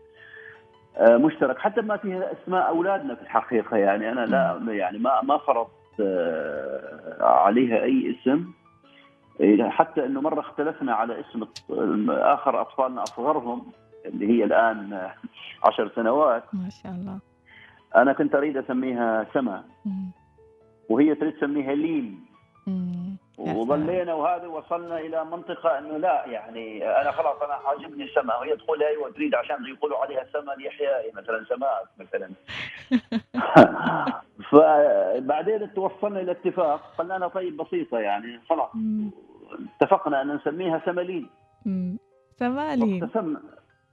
مشترك. 1.01 1.59
حتى 1.59 1.81
ما 1.81 1.97
فيها 1.97 2.33
اسماء 2.33 2.69
أولادنا 2.69 3.15
في 3.15 3.23
الحقيقة. 3.23 3.77
يعني 3.77 4.13
أنا 4.13 4.21
لا 4.21 4.73
يعني 4.73 4.99
ما 4.99 5.23
ما 5.23 5.39
فرضت 5.39 5.71
آه، 6.01 7.19
عليها 7.21 7.83
أي 7.83 8.17
اسم. 8.21 8.45
حتى 9.71 10.07
إنه 10.07 10.21
مرة 10.21 10.41
اختلفنا 10.41 10.95
على 10.95 11.21
اسم 11.21 11.45
آخر 12.11 12.61
أطفالنا 12.61 13.03
أصغرهم 13.03 13.73
اللي 14.07 14.27
هي 14.27 14.45
الآن 14.45 15.11
عشر 15.65 15.91
سنوات. 15.97 16.45
ما 16.53 16.69
شاء 16.83 16.93
الله. 16.93 17.19
أنا 17.97 18.13
كنت 18.13 18.35
أريد 18.35 18.57
أسميها 18.57 19.27
سما. 19.35 19.65
وهي 20.89 21.15
تريد 21.15 21.33
تسميها 21.33 21.75
لين 21.75 22.21
وظلينا 23.39 24.15
وهذا 24.15 24.47
وصلنا 24.47 24.99
إلى 24.99 25.25
منطقة 25.25 25.79
إنه 25.79 25.97
لا 25.97 26.27
يعني 26.27 26.89
أنا 27.01 27.11
خلاص 27.11 27.43
أنا 27.43 27.55
عاجبني 27.55 28.09
سما 28.09 28.37
وهي 28.37 28.57
تقول 28.57 28.83
أيوه 28.83 29.11
تريد 29.11 29.35
عشان 29.35 29.57
يقولوا 29.67 29.99
عليها 29.99 30.27
سما 30.33 30.53
ليحيى 30.53 31.13
مثلا 31.15 31.45
سماء 31.45 31.87
مثلا. 31.99 32.31
فبعدين 34.51 35.75
توصلنا 35.75 36.21
إلى 36.21 36.33
اتفاق. 36.33 36.95
قلنا 36.99 37.29
طيب 37.29 37.57
بسيطة 37.57 37.99
يعني 37.99 38.41
خلاص. 38.49 38.71
اتفقنا 39.81 40.23
أن 40.23 40.35
نسميها 40.35 40.83
سمالين. 40.87 41.29
سمالين. 42.39 43.11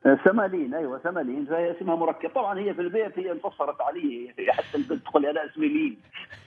سمالين 0.04 0.74
أيوه 0.74 1.00
سمالين. 1.04 1.46
فهي 1.46 1.72
اسمها 1.72 1.96
مركب. 1.96 2.30
طبعا 2.30 2.60
هي 2.60 2.74
في 2.74 2.82
البيت 2.82 3.20
هي 3.20 3.32
انتصرت 3.32 3.82
علي 3.82 4.34
حتى 4.50 4.78
البنت 4.78 5.04
تقول 5.06 5.26
أنا 5.26 5.46
اسمي 5.46 5.68
لين 5.68 5.98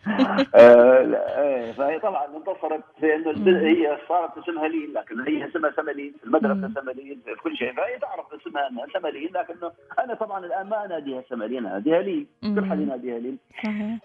آه 0.54 1.40
إيه، 1.40 1.72
فهي 1.72 1.98
طبعا 1.98 2.26
انتصرت 2.36 2.84
في 3.00 3.14
إنه 3.14 3.58
هي 3.58 3.98
صارت 4.08 4.38
اسمها 4.38 4.68
لين 4.68 4.92
لكن 4.92 5.20
هي 5.20 5.46
اسمها 5.48 5.70
سمالين 5.76 6.12
في 6.20 6.26
المدرسة 6.26 6.80
سمالين 6.80 7.20
في 7.24 7.34
كل 7.34 7.56
شيء. 7.56 7.72
فهي 7.72 7.98
تعرف 7.98 8.26
اسمها 8.34 8.68
أنها 8.68 8.86
سمالين 8.94 9.30
لكنه 9.34 9.72
أنا 9.98 10.14
طبعا 10.14 10.46
الآن 10.46 10.66
ما 10.66 10.84
أناديها 10.84 11.22
سمالين 11.28 11.66
أناديها 11.66 12.02
لين. 12.02 12.26
كل 12.42 12.64
حد 12.64 12.80
يناديها 12.80 13.18
لين. 13.18 13.38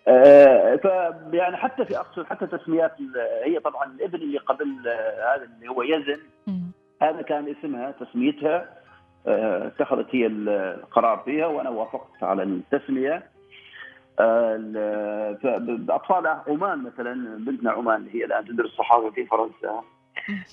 آه 0.07 0.75
ف 0.75 0.85
يعني 1.33 1.57
حتى 1.57 1.85
في 1.85 1.97
أقصد 1.97 2.25
حتى 2.25 2.47
تسميات 2.47 2.91
هي 3.45 3.59
طبعا 3.59 3.85
الابن 3.85 4.15
اللي 4.15 4.37
قبل 4.37 4.87
آه، 4.87 5.35
هذا 5.35 5.43
اللي 5.43 5.69
هو 5.69 5.83
يزن 5.83 6.19
هذا 7.01 7.21
كان 7.21 7.55
اسمها 7.59 7.91
تسميتها. 7.91 8.78
اتخذت 9.27 10.15
هي 10.15 10.27
القرار 10.27 11.17
فيها 11.25 11.45
وأنا 11.45 11.69
وافقت 11.69 12.23
على 12.23 12.43
التسمية. 12.43 13.23
اطفال 15.89 16.27
عمان 16.27 16.83
مثلا 16.83 17.37
بنتنا 17.37 17.71
عمان 17.71 18.07
هي 18.13 18.25
الآن 18.25 18.45
تدرس 18.45 18.69
صحافة 18.69 19.09
في 19.09 19.25
فرنسا. 19.25 19.83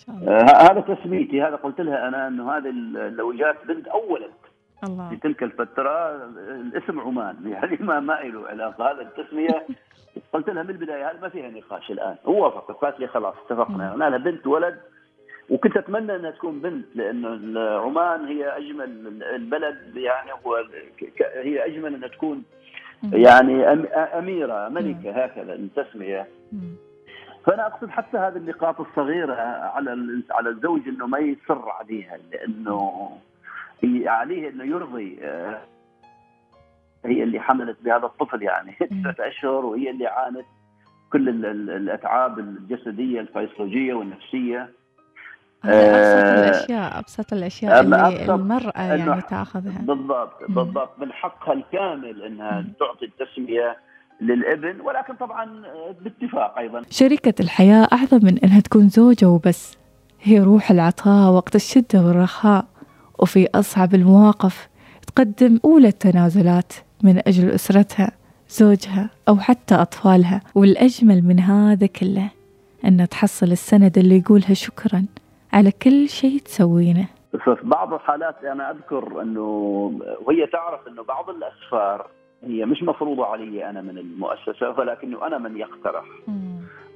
آه، 0.08 0.70
هذا 0.70 0.80
تسميتي 0.80 1.42
هذا 1.42 1.56
قلت 1.56 1.80
لها 1.80 2.08
أنا 2.08 2.28
إنه 2.28 2.56
هذه 2.56 2.70
لو 2.94 3.32
جات 3.32 3.66
بنت 3.66 3.88
اولد 3.88 4.32
الله. 4.84 5.08
في 5.08 5.16
تلك 5.16 5.42
الفترة 5.42 6.14
الاسم 6.36 7.00
عمان. 7.00 7.36
يعني 7.52 7.76
ما 7.80 8.00
ما 8.00 8.12
له 8.12 8.48
علاقة 8.48 8.90
هذا 8.90 9.02
التسمية. 9.02 9.66
قلت 10.32 10.50
لها 10.50 10.62
من 10.62 10.70
البداية 10.70 11.10
هذا 11.10 11.20
ما 11.20 11.28
فيها 11.28 11.50
نقاش 11.50 11.90
الآن. 11.90 12.16
هو 12.26 12.44
وافق 12.44 12.72
قالت 12.72 13.00
لي 13.00 13.06
خلاص 13.06 13.34
اتفقنا. 13.46 13.94
أنا 13.94 14.04
لها 14.04 14.18
بنت 14.18 14.46
ولد 14.46 14.78
وكنت 15.50 15.76
أتمنى 15.76 16.16
أنها 16.16 16.30
تكون 16.30 16.60
بنت 16.60 16.86
لأنه 16.94 17.60
عمان 17.60 18.24
هي 18.24 18.56
أجمل 18.56 19.22
البلد 19.22 19.96
يعني 19.96 20.30
هو 20.46 20.64
هي 21.34 21.66
أجمل 21.66 21.94
أنها 21.94 22.08
تكون 22.08 22.44
يعني 23.12 23.64
أميرة 24.18 24.68
ملكة 24.68 25.24
هكذا 25.24 25.54
التسمية. 25.54 26.26
فأنا 27.46 27.66
أقصد 27.66 27.90
حتى 27.90 28.18
هذه 28.18 28.36
النقاط 28.36 28.80
الصغيرة 28.80 29.34
على 29.34 30.22
على 30.30 30.48
الزوج 30.50 30.88
إنه 30.88 31.06
ما 31.06 31.18
يصر 31.18 31.68
عليها 31.68 32.18
لأنه 32.32 33.10
عليه 34.06 34.48
إنه 34.48 34.64
يرضي 34.64 35.18
هي 37.04 37.22
اللي 37.22 37.40
حملت 37.40 37.76
بهذا 37.82 38.06
الطفل 38.06 38.42
يعني 38.42 38.72
تسعة 38.72 39.28
أشهر 39.28 39.66
وهي 39.66 39.90
اللي 39.90 40.06
عانت 40.06 40.46
كل 41.12 41.28
الأتعاب 41.46 42.38
الجسدية 42.38 43.20
الفيصلوجيه 43.20 43.94
والنفسية. 43.94 44.68
أبسط 45.68 46.26
آه، 46.26 46.48
الأشياء 46.48 46.98
أبسط 46.98 47.32
الأشياء 47.32 47.80
اللي 47.80 48.34
المرأة 48.34 48.82
يعني 48.82 49.22
تأخذها. 49.22 49.78
بالضبط 49.78 50.32
بالضبط 50.48 50.98
من 50.98 51.12
حقها 51.12 51.52
الكامل 51.52 52.22
إنها 52.22 52.64
تعطي 52.80 53.04
التسمية 53.04 53.76
للابن 54.20 54.80
ولكن 54.80 55.14
طبعا 55.14 55.62
باتفاق 56.00 56.58
أيضا. 56.58 56.82
شريكة 56.90 57.34
الحياة 57.40 57.88
أعظم 57.92 58.20
من 58.22 58.38
إنها 58.38 58.60
تكون 58.60 58.88
زوجة 58.88 59.26
وبس. 59.26 59.76
هي 60.22 60.40
روح 60.40 60.70
العطاء 60.70 61.32
وقت 61.32 61.54
الشدة 61.54 62.02
والرخاء. 62.02 62.64
وفي 63.18 63.48
أصعب 63.54 63.94
المواقف 63.94 64.68
تقدم 65.06 65.60
أولى 65.64 65.88
التنازلات 65.88 66.72
من 67.02 67.22
أجل 67.26 67.50
أسرتها 67.50 68.12
زوجها 68.48 69.10
أو 69.28 69.36
حتى 69.38 69.74
أطفالها. 69.74 70.40
والأجمل 70.54 71.22
من 71.22 71.40
هذا 71.40 71.86
كله 71.86 72.30
أن 72.84 73.08
تحصل 73.08 73.52
السند 73.52 73.98
اللي 73.98 74.18
يقولها 74.18 74.54
شكراً. 74.54 75.04
على 75.52 75.72
كل 75.82 76.08
شيء 76.08 76.38
تسوينه. 76.38 77.08
في 77.32 77.56
بعض 77.62 77.94
الحالات 77.94 78.44
أنا 78.44 78.70
أذكر 78.70 79.22
إنه 79.22 79.40
وهي 80.24 80.46
تعرف 80.46 80.88
إنه 80.88 81.02
بعض 81.02 81.30
الأسفار 81.30 82.06
هي 82.42 82.64
مش 82.64 82.82
مفروضة 82.82 83.26
علي 83.26 83.70
أنا 83.70 83.80
من 83.80 83.98
المؤسسة 83.98 84.70
ولكنه 84.70 85.26
أنا 85.26 85.38
من 85.38 85.56
يقترح. 85.56 86.04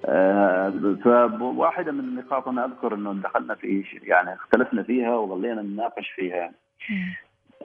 آه 0.06 0.72
فواحدة 1.04 1.92
من 1.92 2.00
النقاط 2.00 2.48
أنا 2.48 2.64
أذكر 2.64 2.94
إنه 2.94 3.12
دخلنا 3.12 3.54
في 3.54 3.84
يعني 4.02 4.34
اختلفنا 4.34 4.82
فيها 4.82 5.16
وظلينا 5.16 5.62
نناقش 5.62 6.10
فيها. 6.10 6.52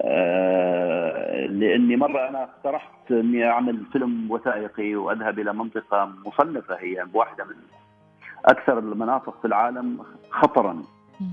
آه 0.01 1.45
لأني 1.45 1.95
مرة 1.95 2.29
أنا 2.29 2.43
اقترحت 2.43 3.11
إني 3.11 3.45
أعمل 3.47 3.79
فيلم 3.91 4.31
وثائقي 4.31 4.95
وأذهب 4.95 5.39
إلى 5.39 5.53
منطقة 5.53 6.11
مصنفة 6.25 6.75
هي 6.75 7.05
بواحده 7.05 7.43
من 7.43 7.55
أكثر 8.45 8.79
المناطق 8.79 9.41
في 9.41 9.47
العالم 9.47 9.97
خطرا 10.29 10.81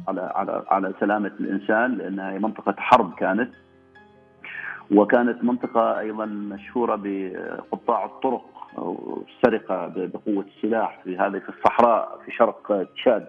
على 0.08 0.32
على 0.34 0.62
على 0.70 0.92
سلامة 1.00 1.32
الإنسان 1.40 1.94
لانها 1.94 2.32
هي 2.32 2.38
منطقة 2.38 2.74
حرب 2.78 3.14
كانت. 3.14 3.50
وكانت 4.94 5.44
منطقة 5.44 5.98
أيضا 5.98 6.24
مشهورة 6.24 7.00
بقطاع 7.02 8.04
الطرق 8.04 8.44
أو 8.78 9.22
السرقة 9.28 9.92
بقوة 9.96 10.44
السلاح 10.56 11.00
في 11.04 11.18
هذه 11.18 11.38
في 11.38 11.48
الصحراء 11.48 12.18
في 12.24 12.32
شرق 12.32 12.86
تشاد. 12.94 13.26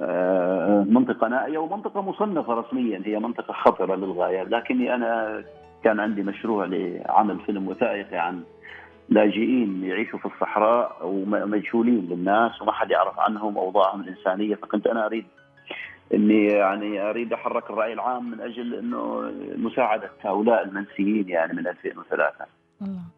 آه، 0.00 0.84
منطقة 0.88 1.28
نائية 1.28 1.58
ومنطقة 1.58 2.02
مصنفة 2.02 2.54
رسميا 2.54 3.02
هي 3.04 3.18
منطقة 3.18 3.52
خطرة 3.52 3.94
للغاية. 3.94 4.42
لكني 4.42 4.94
أنا 4.94 5.42
كان 5.84 6.00
عندي 6.00 6.22
مشروع 6.22 6.64
لعمل 6.64 7.40
فيلم 7.40 7.68
وثائقي 7.68 8.16
عن 8.16 8.42
لاجئين 9.08 9.84
يعيشوا 9.84 10.18
في 10.18 10.26
الصحراء 10.26 10.98
ومجهولين 11.02 12.06
للناس 12.10 12.62
وما 12.62 12.72
حد 12.72 12.90
يعرف 12.90 13.18
عنهم 13.18 13.58
أوضاعهم 13.58 14.00
الإنسانية 14.00 14.54
فكنت 14.54 14.86
أنا 14.86 15.06
أريد 15.06 15.24
إني 16.14 16.46
يعني 16.46 17.10
أريد 17.10 17.32
أحرك 17.32 17.70
الرأي 17.70 17.92
العام 17.92 18.30
من 18.30 18.40
أجل 18.40 18.74
إنه 18.74 19.32
مساعدة 19.56 20.10
هؤلاء 20.24 20.64
المنسيين 20.64 21.28
يعني 21.28 21.52
من 21.52 21.66
2003 21.66 22.46
الله. 22.82 23.17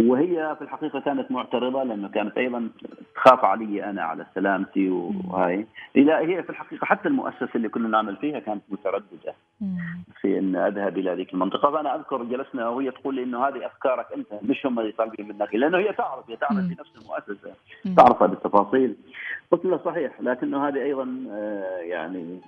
وهي 0.00 0.56
في 0.58 0.62
الحقيقة 0.62 1.00
كانت 1.00 1.30
معترضة 1.30 1.82
لأنه 1.82 2.08
كانت 2.08 2.38
أيضا 2.38 2.68
تخاف 3.14 3.44
علي 3.44 3.84
أنا 3.84 4.02
على 4.02 4.26
سلامتي 4.34 4.90
وهاي. 4.90 5.66
لا 5.94 6.20
هي 6.20 6.42
في 6.42 6.50
الحقيقة 6.50 6.84
حتى 6.84 7.08
المؤسسة 7.08 7.48
اللي 7.54 7.68
كنا 7.68 7.88
نعمل 7.88 8.16
فيها 8.16 8.38
كانت 8.38 8.62
مترددة. 8.68 9.34
في 10.20 10.38
إن 10.38 10.56
أذهب 10.56 10.98
إلى 10.98 11.14
ذيك 11.14 11.34
المنطقة. 11.34 11.70
فأنا 11.70 11.94
أذكر 11.94 12.22
جلسنا 12.22 12.68
وهي 12.68 12.90
تقول 12.90 13.14
لي 13.14 13.22
إنه 13.22 13.48
هذه 13.48 13.66
أفكارك 13.66 14.06
أنت 14.16 14.26
مش 14.42 14.66
هم 14.66 14.80
اللي 14.80 14.92
طالبين 14.92 15.28
منك. 15.28 15.54
لأنه 15.54 15.78
هي 15.78 15.92
تعرف 15.92 16.30
هي 16.30 16.36
تعمل 16.36 16.68
في 16.68 16.76
نفس 16.80 16.92
المؤسسة 16.96 17.54
تعرف 17.96 18.22
هذه 18.22 18.32
التفاصيل 18.32 18.96
قلت 19.50 19.64
لها 19.64 19.78
صحيح 19.84 20.20
لكنه 20.20 20.68
هذه 20.68 20.82
أيضا 20.82 21.24
آه، 21.30 21.78
يعني 21.78 22.40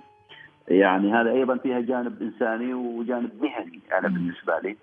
يعني 0.67 1.13
هذا 1.13 1.31
أيضا 1.31 1.57
فيها 1.57 1.79
جانب 1.79 2.21
إنساني 2.21 2.73
وجانب 2.73 3.31
مهني 3.41 3.79
أنا 3.97 4.07
بالنسبة 4.07 4.59
لي. 4.59 4.77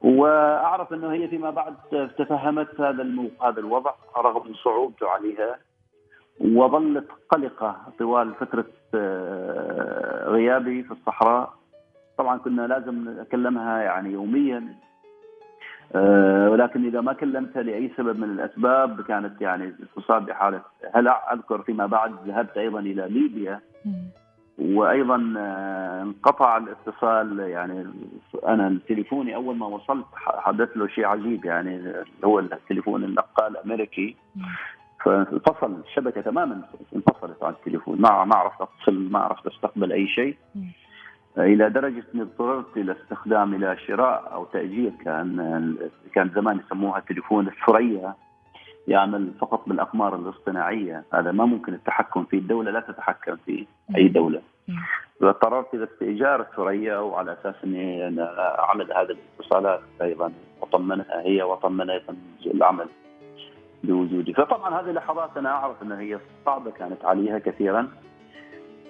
وأعرف 0.00 0.92
أنه 0.92 1.12
هي 1.12 1.28
فيما 1.28 1.50
بعد 1.50 1.74
تفهمت 2.18 2.80
هذا 2.80 3.02
هذا 3.42 3.60
الوضع 3.60 3.94
رغم 4.16 4.54
صعوبته 4.54 5.08
عليها 5.08 5.58
وظلت 6.40 7.08
قلقة 7.30 7.76
طوال 7.98 8.34
فترة 8.34 8.66
آه، 8.94 10.28
غيابي 10.28 10.82
في 10.82 10.90
الصحراء. 10.90 11.52
طبعا 12.18 12.38
كنا 12.38 12.66
لازم 12.66 13.20
نكلمها 13.20 13.82
يعني 13.82 14.12
يوميا 14.12 14.74
آه، 15.94 16.50
ولكن 16.50 16.86
إذا 16.86 17.00
ما 17.00 17.12
كلمتها 17.12 17.62
لأي 17.62 17.90
سبب 17.96 18.18
من 18.18 18.30
الأسباب 18.30 19.00
كانت 19.00 19.40
يعني 19.40 19.74
تصاب 19.96 20.26
بحالة 20.26 20.60
هلع. 20.94 21.32
أذكر 21.32 21.62
فيما 21.62 21.86
بعد 21.86 22.14
ذهبت 22.26 22.56
أيضا 22.56 22.80
إلى 22.80 23.08
ليبيا. 23.08 23.60
وأيضا 24.58 25.34
آه، 25.38 26.02
انقطع 26.02 26.56
الاتصال 26.56 27.38
يعني 27.38 27.86
أنا 28.46 28.78
تليفوني 28.88 29.34
أول 29.34 29.56
ما 29.56 29.66
وصلت 29.66 30.06
حدث 30.16 30.76
له 30.76 30.86
شيء 30.86 31.06
عجيب 31.06 31.44
يعني 31.44 31.92
هو 32.24 32.38
التليفون 32.38 33.04
النقال 33.04 33.56
الامريكي 33.56 34.16
فانفصل 35.04 35.80
الشبكة 35.88 36.20
تماما 36.20 36.62
انفصلت 36.96 37.42
عن 37.42 37.52
التليفون. 37.52 38.00
ما 38.00 38.24
ما 38.24 38.36
عرفت 38.36 38.60
اتصل 38.60 39.08
ما 39.10 39.18
عرفت 39.18 39.46
أستقبل 39.46 39.92
أي 39.92 40.06
شيء. 40.06 40.36
إلى 41.38 41.70
درجة 41.70 42.04
إني 42.14 42.22
اضطررت 42.22 42.76
إلى 42.76 42.92
استخدام 42.92 43.54
إلى 43.54 43.76
شراء 43.86 44.32
أو 44.32 44.44
تأجير 44.44 44.92
كان 45.04 45.76
كان 46.14 46.30
زمان 46.34 46.60
يسموها 46.66 47.00
تليفون 47.00 47.48
الثريا. 47.48 48.14
يعمل 48.88 49.32
فقط 49.40 49.68
بالأقمار 49.68 50.16
الاصطناعية. 50.16 51.04
هذا 51.12 51.32
ما 51.32 51.44
ممكن 51.44 51.74
التحكم 51.74 52.24
فيه. 52.24 52.38
الدولة 52.38 52.70
لا 52.70 52.80
تتحكم 52.80 53.36
في 53.36 53.66
أي 53.96 54.08
دولة. 54.08 54.42
فاضطررت 55.20 55.74
إلى 55.74 55.84
استئجار 55.84 56.40
الثريا 56.40 56.98
وعلى 56.98 57.32
أساس 57.32 57.54
إني 57.64 58.20
اعمل 58.58 58.92
هذه 58.92 59.16
الاتصالات 59.38 59.80
أيضا 60.02 60.32
واطمنها 60.60 61.20
هي 61.20 61.42
واطمن 61.42 61.90
أيضا 61.90 62.16
العمل 62.46 62.86
بوجودي. 63.84 64.34
فطبعا 64.34 64.80
هذه 64.80 64.90
اللحظات 64.90 65.36
أنا 65.36 65.50
أعرف 65.50 65.82
إنها 65.82 66.00
هي 66.00 66.18
صعبة 66.46 66.70
كانت 66.70 67.04
عليها 67.04 67.38
كثيرا. 67.38 67.88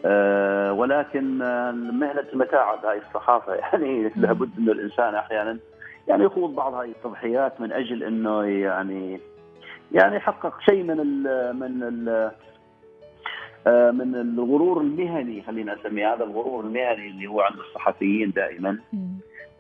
أه 0.05 0.73
ولكن 0.73 1.39
مهنة 1.99 2.25
المتاعب 2.33 2.85
هاي 2.85 2.99
الصحافة. 2.99 3.55
يعني 3.63 4.13
لابد 4.17 4.51
إنه 4.59 4.73
الإنسان 4.73 5.15
أحيانا 5.15 5.59
يعني 6.09 6.25
يخوض 6.25 6.55
بعض 6.55 6.75
هاي 6.75 6.91
التضحيات 6.91 7.61
من 7.61 7.73
أجل 7.73 8.03
إنه 8.03 8.43
يعني 8.43 9.21
يعني 9.93 10.17
يحقق 10.17 10.61
شيء 10.61 10.83
من 10.83 11.01
ال 11.01 11.57
من 11.57 11.83
ال 11.83 12.31
آه، 13.67 13.91
من 13.91 14.15
الغرور 14.15 14.81
المهني 14.81 15.43
خلينا 15.43 15.75
نسميه 15.75 16.15
هذا 16.15 16.25
الغرور 16.25 16.65
المهني 16.65 17.09
اللي 17.09 17.27
هو 17.27 17.41
عند 17.41 17.59
الصحفيين 17.59 18.31
دائما. 18.31 18.79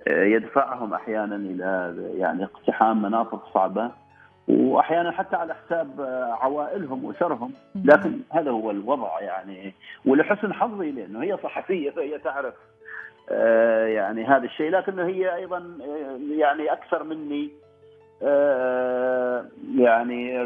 آه، 0.08 0.24
يدفعهم 0.24 0.94
أحيانا 0.94 1.36
إلى 1.36 1.94
يعني 2.18 2.44
اقتحام 2.44 3.02
مناطق 3.02 3.54
صعبة 3.54 3.90
واحيانا 4.48 5.10
حتى 5.10 5.36
على 5.36 5.54
حساب 5.54 6.00
آه، 6.00 6.38
عوائلهم 6.40 7.04
وأسرهم. 7.04 7.52
لكن 7.84 8.20
هذا 8.32 8.50
هو 8.50 8.70
الوضع 8.70 9.20
يعني. 9.20 9.74
ولحسن 10.06 10.52
حظي 10.52 10.90
لأنه 10.90 11.22
هي 11.22 11.38
صحفية 11.42 11.90
فهي 11.90 12.18
تعرف 12.18 12.54
يعني 13.86 14.24
هذا 14.24 14.44
الشيء. 14.44 14.70
لكنه 14.70 15.06
هي 15.06 15.34
أيضا 15.34 15.78
يعني 16.30 16.72
أكثر 16.72 17.04
مني 17.04 17.50
يعني 19.78 20.44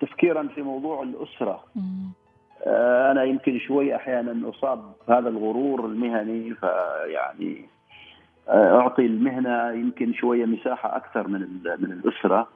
تفكيرا 0.00 0.48
في 0.54 0.62
موضوع 0.62 1.02
الأسرة. 1.02 1.64
آه، 2.66 3.10
أنا 3.10 3.24
يمكن 3.24 3.58
شوي 3.58 3.96
أحيانا 3.96 4.48
أصاب 4.48 4.92
بهذا 5.08 5.28
الغرور 5.28 5.86
المهني 5.86 6.54
فيعني 6.54 7.66
آه، 8.48 8.80
أعطي 8.80 9.06
المهنة 9.06 9.70
يمكن 9.70 10.12
شوية 10.12 10.44
مساحة 10.46 10.96
أكثر 10.96 11.28
من 11.28 11.40
من 11.64 11.92
الأسرة. 11.92 12.48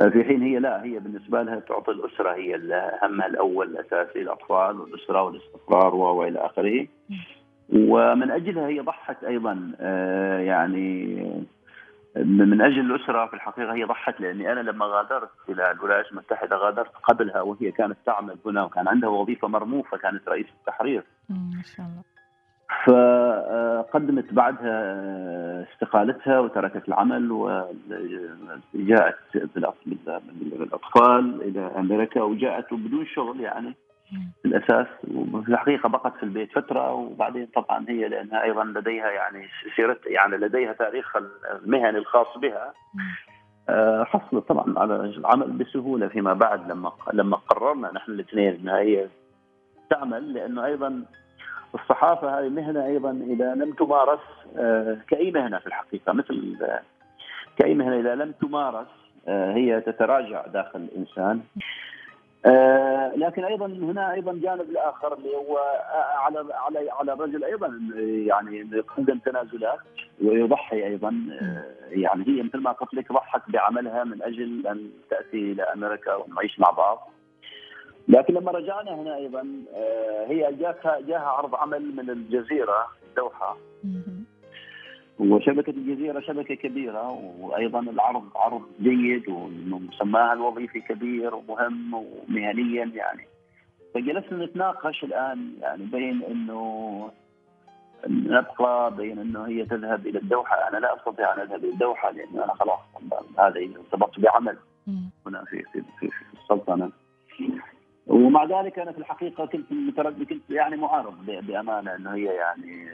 آه، 0.00 0.08
في 0.08 0.24
حين 0.24 0.42
هي 0.42 0.58
لا 0.58 0.84
هي 0.84 0.98
بالنسبة 0.98 1.42
لها 1.42 1.60
تعطي 1.60 1.90
الأسرة 1.90 2.34
هي 2.34 2.56
همها 3.02 3.26
الأول 3.26 3.66
الاساسي 3.66 4.22
الأطفال 4.22 4.80
والأسرة 4.80 5.22
والإستقرار 5.22 5.94
وإلى 5.94 6.38
آخره. 6.38 6.86
ومن 7.72 8.30
أجلها 8.30 8.66
هي 8.68 8.80
ضحت 8.80 9.24
أيضا 9.24 9.72
يعني 10.40 11.16
من 12.24 12.62
أجل 12.62 12.80
الأسرة 12.80 13.26
في 13.26 13.34
الحقيقة 13.34 13.74
هي 13.74 13.84
ضحت 13.84 14.20
لأني 14.20 14.52
أنا 14.52 14.60
لما 14.60 14.86
غادرت 14.86 15.30
إلى 15.48 15.70
الولايات 15.70 16.12
المتحدة 16.12 16.56
غادرت 16.56 16.92
قبلها 17.02 17.40
وهي 17.40 17.70
كانت 17.70 17.96
تعمل 18.06 18.36
هنا 18.46 18.64
وكان 18.64 18.88
عندها 18.88 19.08
وظيفة 19.08 19.48
مرموقة 19.48 19.98
كانت 19.98 20.28
رئيس 20.28 20.46
التحرير. 20.60 21.04
ما 21.28 21.62
شاء 21.76 21.86
الله. 21.86 22.02
فقدمت 22.86 24.32
بعدها 24.32 24.82
استقالتها 25.72 26.38
وتركت 26.38 26.88
العمل 26.88 27.32
وجاءت 28.74 29.18
بالأطفال 30.42 31.42
إلى 31.42 31.70
أمريكا 31.78 32.22
وجاءت 32.22 32.74
بدون 32.74 33.06
شغل 33.06 33.40
يعني 33.40 33.74
في 34.42 34.48
الاساس 34.48 34.86
وفي 35.14 35.48
الحقيقة 35.48 35.88
بقت 35.88 36.16
في 36.16 36.22
البيت 36.22 36.52
فترة 36.52 36.92
وبعدين 36.92 37.46
طبعا 37.46 37.84
هي 37.88 38.08
لأنها 38.08 38.42
أيضا 38.42 38.64
لديها 38.64 39.10
يعني 39.10 39.48
سيرت 39.76 40.06
يعني 40.06 40.36
لديها 40.36 40.72
تاريخ 40.72 41.16
المهني 41.62 41.98
الخاص 41.98 42.38
بها. 42.38 42.72
آه، 43.68 44.04
حصلت 44.04 44.48
طبعا 44.48 44.78
على 44.78 44.94
العمل 44.94 45.50
بسهولة 45.50 46.08
فيما 46.08 46.34
بعد 46.34 46.70
لما 46.70 46.92
لما 47.12 47.36
قررنا 47.36 47.92
نحن 47.92 48.12
الاثنين 48.12 48.54
إنها 48.54 48.78
هي 48.78 49.08
تعمل 49.90 50.32
لأنه 50.32 50.64
أيضا 50.64 51.04
الصحافة 51.74 52.40
هذه 52.40 52.48
مهنة 52.48 52.86
أيضا 52.86 53.10
إذا 53.10 53.54
لم 53.54 53.72
تمارس 53.72 54.20
آه، 54.56 54.98
كأي 55.08 55.30
مهنة 55.30 55.58
في 55.58 55.66
الحقيقة. 55.66 56.12
مثل 56.12 56.56
كأي 57.56 57.74
مهنة 57.74 58.00
إذا 58.00 58.14
لم 58.14 58.32
تمارس 58.32 58.86
آه، 59.28 59.52
هي 59.52 59.80
تتراجع 59.80 60.46
داخل 60.46 60.78
الإنسان. 60.78 61.40
آه، 62.46 63.12
لكن 63.16 63.44
أيضا 63.44 63.66
هنا 63.66 64.12
أيضا 64.12 64.32
جانب 64.32 64.60
الآخر 64.60 65.14
اللي 65.14 65.36
هو 65.36 65.58
آه، 65.58 66.18
على 66.18 66.46
على 66.54 66.90
على 66.90 67.12
الرجل 67.12 67.44
أيضا 67.44 67.80
يعني 68.26 68.68
يقدم 68.72 69.18
تنازلات 69.18 69.78
ويضحي 70.22 70.86
أيضا 70.86 71.08
آه، 71.40 71.64
يعني 71.90 72.24
هي 72.28 72.42
مثل 72.42 72.58
ما 72.58 72.72
قلت 72.72 72.94
لك 72.94 73.12
ضحت 73.12 73.50
بعملها 73.50 74.04
من 74.04 74.22
أجل 74.22 74.66
أن 74.66 74.90
تأتي 75.10 75.52
إلى 75.52 75.62
أمريكا 75.62 76.14
ونعيش 76.14 76.60
مع 76.60 76.70
بعض. 76.70 77.10
لكن 78.08 78.34
لما 78.34 78.52
رجعنا 78.52 78.94
هنا 78.94 79.16
أيضا 79.16 79.46
هي 80.26 80.54
جاها 80.60 81.00
جاها 81.00 81.28
عرض 81.28 81.54
عمل 81.54 81.96
من 81.96 82.10
الجزيرة 82.10 82.86
الدوحه 83.08 83.56
وشبكة 85.18 85.70
الجزيرة 85.70 86.20
شبكة 86.20 86.54
كبيرة 86.54 87.10
وأيضا 87.40 87.80
العرض 87.80 88.24
عرض 88.36 88.62
جيد 88.80 89.28
ومسماها 89.28 90.32
الوظيفي 90.32 90.80
كبير 90.80 91.34
ومهم 91.34 91.94
ومهنيا 91.94 92.84
يعني. 92.94 93.26
فجلسنا 93.94 94.44
نتناقش 94.44 95.04
الآن 95.04 95.52
يعني 95.60 95.84
بين 95.84 96.22
أنه 96.22 97.10
نبقى 98.08 98.96
بين 98.96 99.18
أنه 99.18 99.46
هي 99.46 99.64
تذهب 99.64 100.06
إلى 100.06 100.18
الدوحة. 100.18 100.68
أنا 100.68 100.78
لا 100.78 100.96
أستطيع 100.96 101.34
أن 101.34 101.40
أذهب 101.40 101.64
إلى 101.64 101.72
الدوحة 101.72 102.10
لأنه 102.10 102.44
أنا 102.44 102.54
خلاص 102.54 102.80
هذا 103.38 103.60
ارتبطت 103.60 104.20
بعمل 104.20 104.56
هنا 105.26 105.44
في 105.44 105.62
في, 105.72 105.82
في, 106.00 106.08
في 106.08 106.40
السلطنة. 106.42 106.90
ومع 108.06 108.44
ذلك 108.44 108.78
أنا 108.78 108.92
في 108.92 108.98
الحقيقة 108.98 109.46
كنت 109.46 109.72
كنت 110.28 110.50
يعني 110.50 110.76
معارض 110.76 111.26
بأمانة 111.26 111.94
أنه 111.94 112.14
هي 112.14 112.24
يعني 112.24 112.88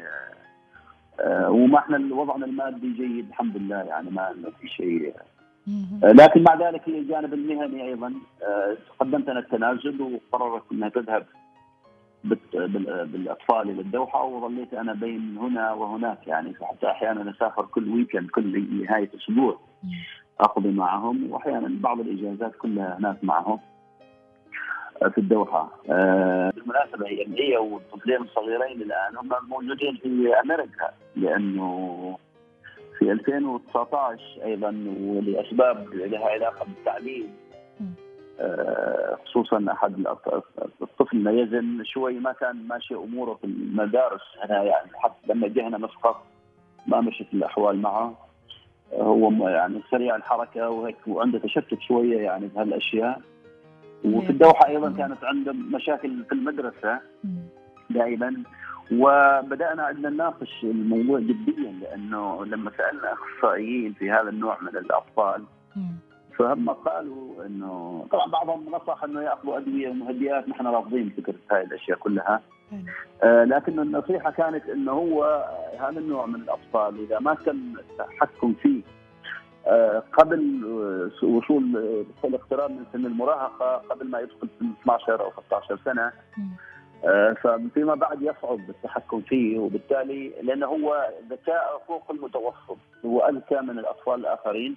وما 1.48 1.79
إحنا 1.79 2.14
وضعنا 2.14 2.46
المادي 2.46 2.92
جيد 2.92 3.29
الحمد 3.29 3.57
لله 3.57 3.77
يعني 3.77 4.11
ما 4.11 4.35
في 4.61 4.68
شيء. 4.68 5.14
آه، 6.05 6.12
لكن 6.12 6.42
مع 6.42 6.55
ذلك 6.55 6.88
هي 6.88 6.98
الجانب 6.98 7.35
المهني 7.35 7.85
أيضا 7.85 8.14
آه، 8.42 8.77
قدمت 9.01 9.29
أنا 9.29 9.38
التنازل 9.40 10.03
وقررت 10.33 10.62
أنها 10.72 10.88
تذهب 10.88 11.27
بالأطفال 12.25 13.70
إلى 13.70 13.81
الدوحة 13.81 14.25
وظليت 14.25 14.75
أنا 14.75 14.92
بين 14.92 15.37
هنا 15.38 15.72
وهناك 15.72 16.27
يعني 16.27 16.55
حتى 16.62 16.87
أحيانا 16.87 17.31
أسافر 17.31 17.64
كل 17.66 17.88
ويكند 17.88 18.29
كل 18.31 18.83
نهاية 18.85 19.11
أسبوع 19.16 19.59
أقضي 20.40 20.70
معهم 20.70 21.33
واحيانا 21.33 21.81
بعض 21.81 22.01
الإجازات 22.01 22.57
كلها 22.57 22.98
هناك 22.98 23.25
معهم. 23.25 23.59
في 25.11 25.19
الدوحة. 25.19 25.69
بالمناسبة 26.55 27.07
هي 27.07 27.27
هي 27.38 27.57
والطفلين 27.57 28.23
الصغيرين 28.23 28.83
الآن 28.83 29.17
هم 29.17 29.49
موجودين 29.49 29.97
في 29.97 30.35
أمريكا 30.45 30.91
لأنه 31.17 32.19
في 32.99 33.12
2019 33.12 34.21
أيضا 34.45 34.85
ولأسباب 35.01 35.95
لها 35.95 36.27
علاقة 36.27 36.65
بالتعليم 36.65 37.31
آه، 38.41 39.19
خصوصا 39.25 39.65
أحد 39.73 40.07
الطفل 40.83 41.27
يزن 41.27 41.85
شوي 41.85 42.19
ما 42.19 42.33
كان 42.33 42.69
ماشي 42.69 42.95
أموره 42.95 43.35
في 43.35 43.45
المدارس 43.45 44.21
هنا 44.45 44.62
يعني 44.62 44.91
حتى 44.95 45.33
لما 45.33 45.49
جه 45.49 45.69
هنا 45.69 45.79
مسقط 45.79 46.23
ما 46.87 47.01
مشت 47.01 47.27
الأحوال 47.35 47.83
معه. 47.83 48.15
هو 48.95 49.49
يعني 49.49 49.81
سريع 49.91 50.17
الحركة 50.17 50.71
وهيك 50.71 50.97
وعنده 51.07 51.38
تشتت 51.38 51.81
شوية 51.81 52.19
يعني 52.19 52.47
بهالأشياء. 52.47 53.21
وفي 54.05 54.31
الدوحة 54.31 54.69
أيضا 54.69 54.93
كانت 54.93 55.25
عنده 55.25 55.53
مشاكل 55.53 56.25
في 56.25 56.33
المدرسة 56.33 57.01
دائما. 57.91 58.43
وبدأنا 58.93 59.83
عندنا 59.83 60.11
نناقش 60.11 60.65
الموضوع 60.65 61.21
جديا 61.21 61.73
لأنه 61.81 62.45
لما 62.45 62.71
سألنا 62.77 63.12
أخصائيين 63.12 63.93
في 63.93 64.11
هذا 64.11 64.29
النوع 64.29 64.59
من 64.62 64.69
الأطفال 64.77 65.45
فهم 66.38 66.71
قالوا 66.71 67.47
إنه 67.47 68.07
طبعا 68.12 68.27
بعضهم 68.31 68.65
نصح 68.69 69.05
إنه 69.05 69.23
يأخذوا 69.23 69.59
أدوية 69.59 69.88
ومهدئات 69.88 70.49
نحن 70.49 70.67
رافضين 70.67 71.11
فكرة 71.17 71.35
هاي 71.51 71.62
الأشياء 71.65 71.99
كلها. 71.99 72.41
آه 73.23 73.45
لكن 73.45 73.81
النصيحة 73.81 74.31
كانت 74.31 74.69
إنه 74.69 74.93
هو 74.93 75.45
هذا 75.81 75.99
النوع 75.99 76.27
من 76.27 76.35
الأطفال 76.35 77.05
إذا 77.05 77.19
ما 77.19 77.35
تم 77.35 77.75
التحكم 77.79 78.55
فيه 78.62 78.83
قبل 80.12 80.64
وصول 81.22 81.77
الاقتراب 82.25 82.70
من 82.70 82.85
سن 82.92 83.07
المراهقة 83.07 83.77
قبل 83.77 84.11
ما 84.11 84.20
يدخل 84.20 84.48
سن 84.61 84.72
12 84.83 85.20
أو 85.20 85.31
13 85.51 85.79
سنة. 85.85 86.12
آه، 87.05 87.33
ففيما 87.33 87.94
بعد 87.94 88.22
يصعب 88.22 88.61
التحكم 88.68 89.20
فيه 89.20 89.59
وبالتالي 89.59 90.33
لأنه 90.42 90.66
هو 90.66 91.11
ذكاء 91.31 91.83
فوق 91.88 92.11
المتوسط 92.11 92.79
هو 93.07 93.20
أذكى 93.20 93.61
من 93.61 93.79
الأطفال 93.79 94.14
الآخرين. 94.14 94.77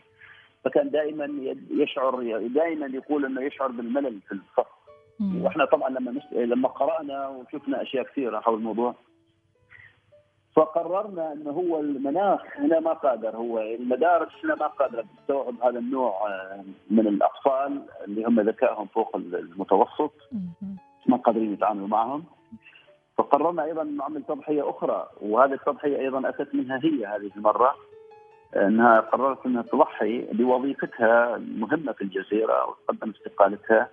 فكان 0.66 0.90
دائما 0.90 1.56
يشعر 1.72 2.24
دائما 2.48 2.86
يقول 2.86 3.26
إنه 3.26 3.42
يشعر 3.42 3.68
بالملل 3.68 4.20
في 4.28 4.32
الصف 4.32 4.68
وإحنا 5.44 5.66
طبعا 5.66 5.90
لما 5.90 6.22
لما 6.32 6.70
قرأنا 6.70 7.28
وشفنا 7.28 7.82
أشياء 7.82 8.04
كثيرة 8.04 8.40
حول 8.40 8.56
الموضوع 8.56 8.96
فقررنا 10.56 11.34
إنه 11.34 11.52
هو 11.52 11.80
المناخ 11.80 12.42
هنا 12.58 12.80
ما 12.80 12.94
قادر 12.94 13.36
هو 13.36 13.60
المدارس 13.60 14.32
هنا 14.44 14.56
ما 14.56 14.68
قادرة 14.68 15.06
تستوعب 15.18 15.56
هذا 15.64 15.80
النوع 15.80 16.28
آه، 16.28 16.64
من 16.90 17.08
الأطفال 17.08 17.82
اللي 18.08 18.26
هم 18.26 18.40
ذكائهم 18.40 18.86
فوق 18.86 19.16
المتوسط 19.16 20.14
ما 21.08 21.18
قادرين 21.18 21.54
يتعاملوا 21.54 21.88
معهم. 21.88 22.24
فقررنا 23.18 23.64
أيضا 23.64 23.84
نعمل 23.84 24.24
تضحية 24.24 24.70
أخرى 24.70 25.08
وهذه 25.22 25.54
التضحية 25.54 25.98
أيضا 26.00 26.30
أتت 26.30 26.56
منها 26.56 26.80
هي 26.84 27.06
هذه 27.06 27.32
المرة 27.38 27.76
إنها 28.56 29.00
قررت 29.00 29.46
إنها 29.46 29.62
تضحي 29.62 30.22
بوظيفتها 30.32 31.36
المهمة 31.36 31.92
في 31.92 32.02
الجزيرة 32.02 32.68
وتقدم 32.70 33.10
استقالتها. 33.10 33.90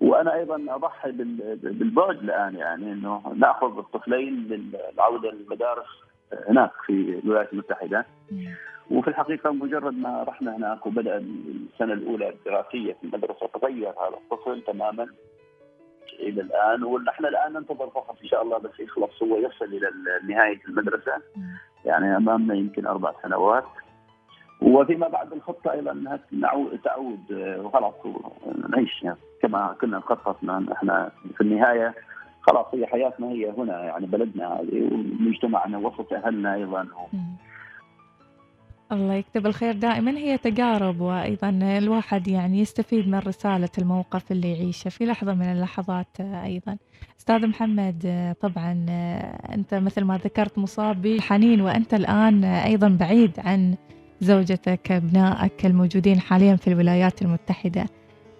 وأنا 0.00 0.34
أيضا 0.34 0.64
أضحي 0.68 1.12
بالبعد 1.12 2.18
الآن 2.18 2.54
يعني 2.56 2.92
إنه 2.92 3.34
نأخذ 3.36 3.78
الطفلين 3.78 4.34
للعوده 4.34 5.30
للمدارس 5.30 5.86
هناك 6.48 6.70
في 6.86 7.20
الولايات 7.24 7.52
المتحدة. 7.52 8.06
وفي 8.90 9.08
الحقيقة 9.08 9.50
مجرد 9.52 9.94
ما 9.94 10.22
رحنا 10.22 10.56
هناك 10.56 10.86
وبدأ 10.86 11.16
السنة 11.16 11.92
الأولى 11.92 12.28
الدراسية 12.28 12.92
في 12.92 13.04
المدرسة 13.04 13.46
تغير 13.46 13.88
هذا 13.88 14.16
الطفل 14.16 14.62
تماما 14.62 15.06
إلى 16.20 16.40
الآن. 16.40 16.84
ونحن 16.84 17.24
الآن 17.26 17.52
ننتظر 17.52 17.90
فقط 17.90 18.16
إن 18.22 18.28
شاء 18.28 18.42
الله 18.42 18.58
بس 18.58 18.80
يخلص 18.80 19.22
هو 19.22 19.36
يصل 19.36 19.64
إلى 19.64 19.90
نهاية 20.28 20.60
المدرسة. 20.68 21.12
يعني 21.84 22.16
أمامنا 22.16 22.54
يمكن 22.54 22.86
أربع 22.86 23.12
سنوات. 23.22 23.64
وفيما 24.62 25.08
بعد 25.08 25.32
الخطة 25.32 25.72
أيضا 25.72 25.92
إنها 25.92 26.20
تعود 26.84 27.32
وخلاص 27.32 27.94
نعيش 28.68 29.02
يعني 29.02 29.18
كما 29.42 29.76
كنا 29.80 29.98
نخطط 29.98 30.36
إحنا 30.72 31.10
في 31.34 31.40
النهاية. 31.40 31.94
خلاص 32.40 32.66
هي 32.74 32.86
حياتنا 32.86 33.28
هي 33.28 33.50
هنا 33.50 33.84
يعني 33.84 34.06
بلدنا 34.06 34.48
هذه 34.48 34.88
ومجتمعنا 34.92 35.78
وسط 35.78 36.12
أهلنا 36.12 36.54
أيضا. 36.54 36.86
الله 38.92 39.14
يكتب 39.14 39.46
الخير 39.46 39.74
دائما. 39.74 40.10
هي 40.10 40.38
تجارب 40.38 41.00
وأيضا 41.00 41.48
الواحد 41.78 42.28
يعني 42.28 42.60
يستفيد 42.60 43.08
من 43.08 43.18
رسالة 43.18 43.68
الموقف 43.78 44.32
اللي 44.32 44.52
يعيشه 44.52 44.88
في 44.88 45.06
لحظة 45.06 45.34
من 45.34 45.52
اللحظات 45.52 46.20
أيضا. 46.20 46.76
أستاذ 47.20 47.46
محمد 47.46 48.34
طبعا 48.40 48.86
أنت 49.54 49.74
مثل 49.74 50.04
ما 50.04 50.16
ذكرت 50.16 50.58
مصاب 50.58 51.02
بحنين 51.02 51.60
وأنت 51.60 51.94
الآن 51.94 52.44
أيضا 52.44 52.96
بعيد 53.00 53.32
عن 53.38 53.74
زوجتك 54.20 54.92
أبنائك 54.92 55.66
الموجودين 55.66 56.20
حاليا 56.20 56.56
في 56.56 56.68
الولايات 56.68 57.22
المتحدة. 57.22 57.84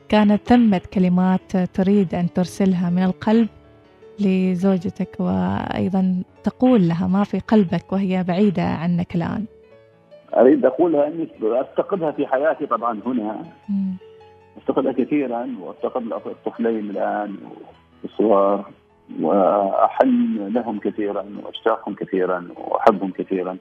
كانت 0.08 0.48
ثمة 0.48 0.80
كلمات 0.94 1.56
تريد 1.56 2.14
أن 2.14 2.32
ترسلها 2.32 2.90
من 2.90 3.02
القلب 3.02 3.48
لزوجتك 4.20 5.16
وأيضا 5.20 6.22
تقول 6.44 6.88
لها 6.88 7.06
ما 7.06 7.24
في 7.24 7.38
قلبك 7.38 7.92
وهي 7.92 8.24
بعيدة 8.24 8.62
عنك 8.62 9.14
الآن. 9.14 9.44
أريد 10.34 10.66
أقولها 10.66 11.06
أني 11.06 11.28
أفتقدها 11.42 12.10
في 12.10 12.26
حياتي 12.26 12.66
طبعا 12.66 13.00
هنا. 13.06 13.44
أفتقدها 14.56 14.92
كثيرا 14.92 15.48
وأفتقد 15.60 16.02
الطفلين 16.26 16.90
الآن 16.90 17.36
والصغار 18.02 18.70
وأحن 19.20 20.36
لهم 20.54 20.78
كثيرا 20.78 21.24
وأشتاقهم 21.44 21.94
كثيرا 21.94 22.48
وأحبهم 22.56 23.10
كثيرا. 23.10 23.56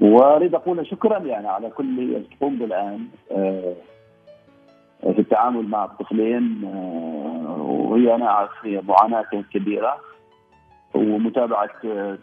واريد 0.00 0.54
أقول 0.54 0.86
شكرا 0.86 1.18
يعني 1.18 1.48
على 1.48 1.70
كل 1.70 1.84
اللي 1.84 2.24
تقوم 2.38 2.58
به 2.58 2.64
الآن 2.64 3.08
آه، 3.32 3.74
في 5.00 5.18
التعامل 5.18 5.68
مع 5.68 5.84
الطفلين 5.84 6.64
آه، 6.64 7.62
وهي 7.62 8.14
أنا 8.14 8.26
أعرف 8.26 8.50
هي 8.62 8.82
معاناه 8.88 9.24
كبيرة 9.52 10.00
ومتابعة 10.94 11.70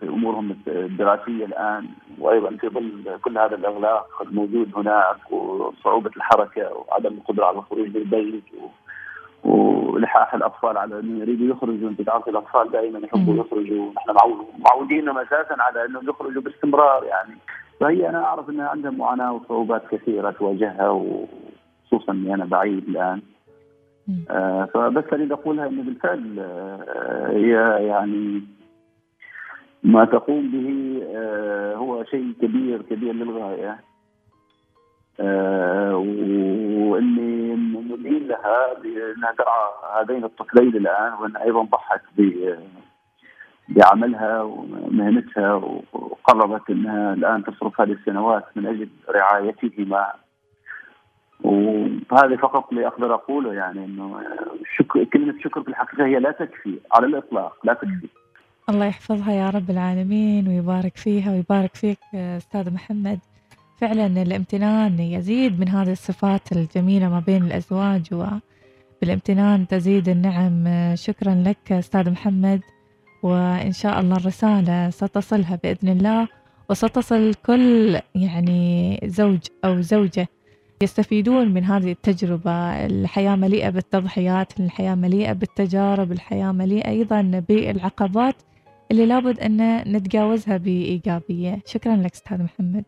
أمورهم 0.03 0.55
الدراسية 0.67 1.45
الآن 1.45 1.87
وأيضا 2.19 2.49
في 2.49 2.69
ظل 2.69 3.19
كل 3.23 3.37
هذا 3.37 3.55
الأغلاق 3.55 4.21
الموجود 4.21 4.71
هناك 4.75 5.31
وصعوبة 5.31 6.11
الحركة 6.17 6.73
وعدم 6.73 7.13
القدرة 7.13 7.45
على 7.45 7.57
الخروج 7.57 7.87
من 7.87 7.95
البيت 7.95 8.43
والحاح 9.43 10.33
الأطفال 10.33 10.77
على 10.77 10.99
انه 10.99 11.21
يريدوا 11.21 11.55
يخرجوا 11.55 11.89
أنت 11.89 12.01
تعرف 12.01 12.27
الأطفال 12.27 12.71
دائما 12.71 12.99
يحبوا 12.99 13.35
يخرجوا 13.35 13.91
نحن 13.95 14.37
معودينهم 14.59 15.17
أساسا 15.17 15.55
على 15.59 15.85
أنهم 15.85 16.09
يخرجوا 16.09 16.41
باستمرار 16.41 17.03
يعني. 17.03 17.37
فهي 17.81 18.09
أنا 18.09 18.23
أعرف 18.23 18.49
إنها 18.49 18.67
عندها 18.67 18.91
معاناة 18.91 19.33
وصعوبات 19.33 19.81
كثيرة 19.91 20.31
تواجهها 20.31 20.89
وخصوصا 20.89 22.11
إني 22.11 22.33
أنا 22.33 22.45
بعيد 22.45 22.89
الآن. 22.89 23.21
آه 24.29 24.65
فبس 24.65 25.03
أريد 25.13 25.31
أقولها 25.31 25.67
إنه 25.67 25.83
بالفعل 25.83 26.39
آه 26.39 27.29
هي 27.29 27.85
يعني 27.87 28.41
ما 29.83 30.05
تقوم 30.05 30.51
به 30.51 31.01
آه، 31.15 31.75
هو 31.75 32.03
شيء 32.03 32.33
كبير 32.41 32.81
كبير 32.81 33.13
للغاية. 33.13 33.79
وإني 36.89 37.55
ندين 37.89 38.27
لها 38.27 38.73
بأنها 38.73 39.31
ترعى 39.37 40.01
هذين 40.01 40.23
الطفلين 40.23 40.75
الآن 40.75 41.13
وإنها 41.13 41.43
أيضا 41.43 41.61
ضحت 41.63 42.01
بعملها 43.75 44.41
ومهنتها 44.41 45.53
وقررت 45.93 46.69
إنها 46.69 47.13
الآن 47.13 47.43
تصرف 47.43 47.81
هذه 47.81 47.91
السنوات 47.91 48.43
من 48.55 48.67
أجل 48.67 48.89
رعايتهما. 49.09 50.05
وهذا 51.43 52.37
فقط 52.41 52.69
اللي 52.71 52.87
أقدر 52.87 53.13
أقوله 53.13 53.53
يعني 53.53 53.85
إنه 53.85 54.19
شكر 54.77 55.03
كلمة 55.03 55.35
شكر 55.43 55.63
في 55.63 55.67
الحقيقة 55.67 56.05
هي 56.05 56.19
لا 56.19 56.31
تكفي 56.31 56.79
على 56.95 57.05
الإطلاق 57.05 57.57
لا 57.63 57.73
تكفي. 57.73 58.07
الله 58.69 58.85
يحفظها 58.85 59.33
يا 59.33 59.49
رب 59.49 59.69
العالمين 59.69 60.47
ويبارك 60.47 60.97
فيها 60.97 61.31
ويبارك 61.31 61.75
فيك 61.75 61.99
أستاذ 62.15 62.73
محمد. 62.73 63.19
فعلا 63.77 64.05
الامتنان 64.05 64.99
يزيد 64.99 65.59
من 65.59 65.67
هذه 65.67 65.91
الصفات 65.91 66.51
الجميلة 66.51 67.09
ما 67.09 67.19
بين 67.19 67.43
الأزواج 67.43 68.13
وبالامتنان 68.13 69.67
تزيد 69.67 70.09
النعم. 70.09 70.65
شكرا 70.95 71.43
لك 71.47 71.71
أستاذ 71.71 72.11
محمد. 72.11 72.61
وإن 73.23 73.71
شاء 73.71 73.99
الله 73.99 74.15
الرسالة 74.15 74.89
ستصلها 74.89 75.59
بإذن 75.63 75.89
الله 75.89 76.27
وستصل 76.69 77.33
كل 77.45 77.99
يعني 78.15 78.99
زوج 79.05 79.39
أو 79.65 79.81
زوجة 79.81 80.27
يستفيدون 80.81 81.53
من 81.53 81.63
هذه 81.63 81.91
التجربة. 81.91 82.85
الحياة 82.85 83.35
مليئة 83.35 83.69
بالتضحيات 83.69 84.59
الحياة 84.59 84.95
مليئة 84.95 85.33
بالتجارب 85.33 86.11
الحياة 86.11 86.51
مليئة 86.51 86.89
أيضا 86.89 87.21
بالعقبات 87.49 88.35
اللي 88.91 89.05
لابد 89.05 89.39
أن 89.39 89.77
نتجاوزها 89.93 90.57
بإيجابية. 90.57 91.59
شكرا 91.65 91.95
لك 91.95 92.13
أستاذ 92.13 92.43
محمد. 92.43 92.83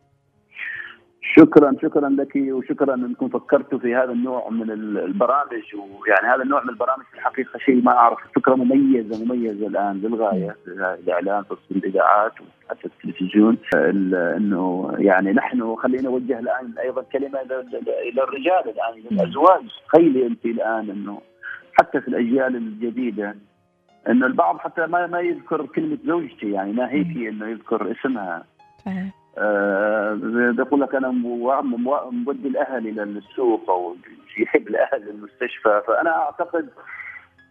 شكرا 1.24 1.76
شكرا 1.82 2.10
لك 2.10 2.36
وشكرا 2.36 2.96
إنكم 2.96 3.30
فكرتوا 3.30 3.80
في 3.80 3.96
هذا 3.96 4.12
النوع 4.12 4.50
من 4.50 4.72
البرامج 4.72 5.64
ويعني 5.76 6.36
هذا 6.36 6.44
النوع 6.44 6.64
من 6.64 6.70
البرامج 6.70 7.04
في 7.12 7.14
الحقيقة 7.14 7.60
شيء 7.60 7.82
ما 7.82 7.92
أعرف. 7.92 8.20
فكرة 8.36 8.56
مميزة 8.56 9.26
مميزة 9.26 9.68
الآن 9.68 10.02
للغايه 10.02 10.56
الاعلام 10.68 11.44
في 11.44 11.72
الإذاعات 11.72 12.32
وحتى 12.42 12.86
التلفزيون. 12.86 13.58
إنه 14.38 14.94
يعني 14.98 15.32
نحن 15.32 15.76
خلينا 15.76 16.04
نوجه 16.04 16.40
الآن 16.40 16.74
أيضا 16.80 17.02
كلمة 17.02 17.42
إلى 18.10 18.24
الرجال 18.24 18.64
الآن 18.70 19.04
للازواج 19.12 19.64
تخيلي 19.88 20.28
أنت 20.28 20.46
الآن 20.46 20.90
إنه 20.90 21.22
حتى 21.74 22.02
في 22.02 22.08
الأجيال 22.08 22.56
الجديدة 22.56 23.36
إنه 24.10 24.26
البعض 24.26 24.58
حتى 24.58 24.88
ما 24.88 25.08
ما 25.08 25.20
يذكر 25.20 25.66
كلمة 25.66 25.98
زوجتي 26.06 26.52
يعني 26.52 26.74
ما 26.74 26.92
هي 26.92 27.04
في 27.06 27.30
إنه 27.30 27.48
يذكر 27.48 27.92
اسمها. 27.92 28.44
آه 28.88 29.23
بقول 30.58 30.82
لك 30.82 30.96
أنا 30.96 31.10
مودي 32.12 32.48
الاهل 32.48 32.88
إلى 32.88 33.04
السوق 33.04 33.70
أو 33.70 33.96
يحب 34.38 34.68
الاهل 34.68 35.02
للمستشفى. 35.02 35.82
فأنا 35.88 36.18
أعتقد 36.18 36.70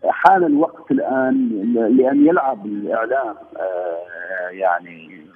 حان 0.08 0.44
الوقت 0.44 0.90
الآن 0.90 1.48
لأن 1.96 2.26
يلعب 2.26 2.66
الإعلام 2.66 3.34
آه 3.56 4.48
يعني 4.50 5.26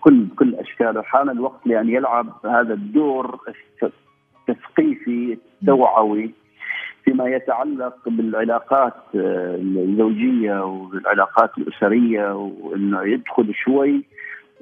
كل 0.00 0.26
كل 0.38 0.54
أشكاله. 0.54 1.02
حان 1.02 1.30
الوقت 1.30 1.66
لأن 1.66 1.88
يلعب 1.88 2.26
هذا 2.44 2.74
الدور 2.74 3.40
التثقيفي 4.48 5.38
التوعوي 5.62 6.34
فيما 7.04 7.28
يتعلق 7.28 7.96
بالعلاقات 8.06 8.94
آه، 9.14 9.56
الزوجية 9.56 10.64
والعلاقات 10.64 11.58
الأسرية 11.58 12.34
وإنه 12.34 13.02
يدخل 13.02 13.54
شوي 13.54 14.04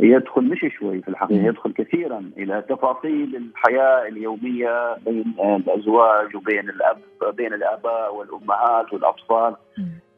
يدخل 0.03 0.43
مش 0.43 0.61
شوي 0.79 1.03
في 1.03 1.09
الحقيقة 1.09 1.47
يدخل 1.47 1.73
كثيرا 1.73 2.31
إلى 2.39 2.65
تفاصيل 2.69 3.37
الحياة 3.37 4.09
اليومية 4.09 4.97
بين 5.07 5.35
الأزواج 5.41 6.37
وبين 6.37 6.69
الأب 6.69 6.99
بين 7.37 7.55
الأباء 7.55 8.15
والأمهات 8.15 8.93
والأطفال. 8.93 9.57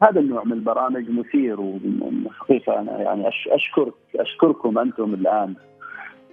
هذا 0.03 0.19
النوع 0.19 0.43
من 0.43 0.51
البرامج 0.51 1.09
مثير 1.09 1.61
والحقيقة 1.61 2.79
أنا 2.79 3.01
يعني 3.01 3.27
أشكرك 3.51 3.93
أشكركم 4.15 4.79
أنتم 4.79 5.13
الآن 5.13 5.53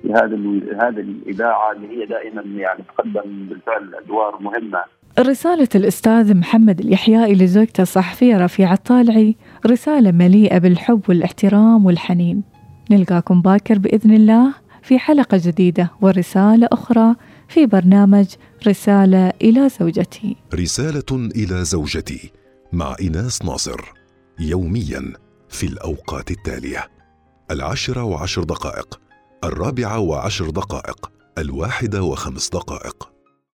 في 0.02 0.12
هذا 0.12 0.36
هذه 0.82 1.00
الإذاعة 1.00 1.72
اللي 1.72 1.88
هي 1.88 2.06
دائما 2.06 2.42
يعني 2.42 2.82
تقدم 2.82 3.46
بالفعل 3.48 3.94
أدوار 3.94 4.38
مهمة. 4.40 4.84
رسالة 5.18 5.68
الأستاذ 5.74 6.38
محمد 6.38 6.80
اليحيائي 6.80 7.34
لزوجته 7.34 7.82
الصحفية 7.82 8.44
رفيعة 8.44 8.72
الطالعي 8.72 9.36
رسالة 9.66 10.12
مليئة 10.12 10.58
بالحب 10.58 11.00
والاحترام 11.08 11.86
والحنين. 11.86 12.59
نلقاكم 12.90 13.42
باكر 13.42 13.78
بإذن 13.78 14.14
الله 14.14 14.54
في 14.82 14.98
حلقة 14.98 15.40
جديدة 15.44 15.90
ورسالة 16.00 16.68
أخرى 16.72 17.14
في 17.48 17.66
برنامج 17.66 18.26
رسالة 18.66 19.32
إلى 19.42 19.68
زوجتي. 19.80 20.36
رسالة 20.54 21.30
إلى 21.36 21.64
زوجتي 21.64 22.32
مع 22.72 22.96
إيناس 23.00 23.42
ناصر 23.42 23.80
يوميا 24.40 25.12
في 25.48 25.66
الأوقات 25.66 26.30
التالية: 26.30 26.88
العاشره 27.50 28.02
وعشر 28.02 28.44
دقائق، 28.44 29.00
الرابعة 29.44 29.98
وعشر 29.98 30.50
دقائق، 30.50 31.10
الواحدة 31.38 32.02
وخمس 32.02 32.48
دقائق. 32.48 33.19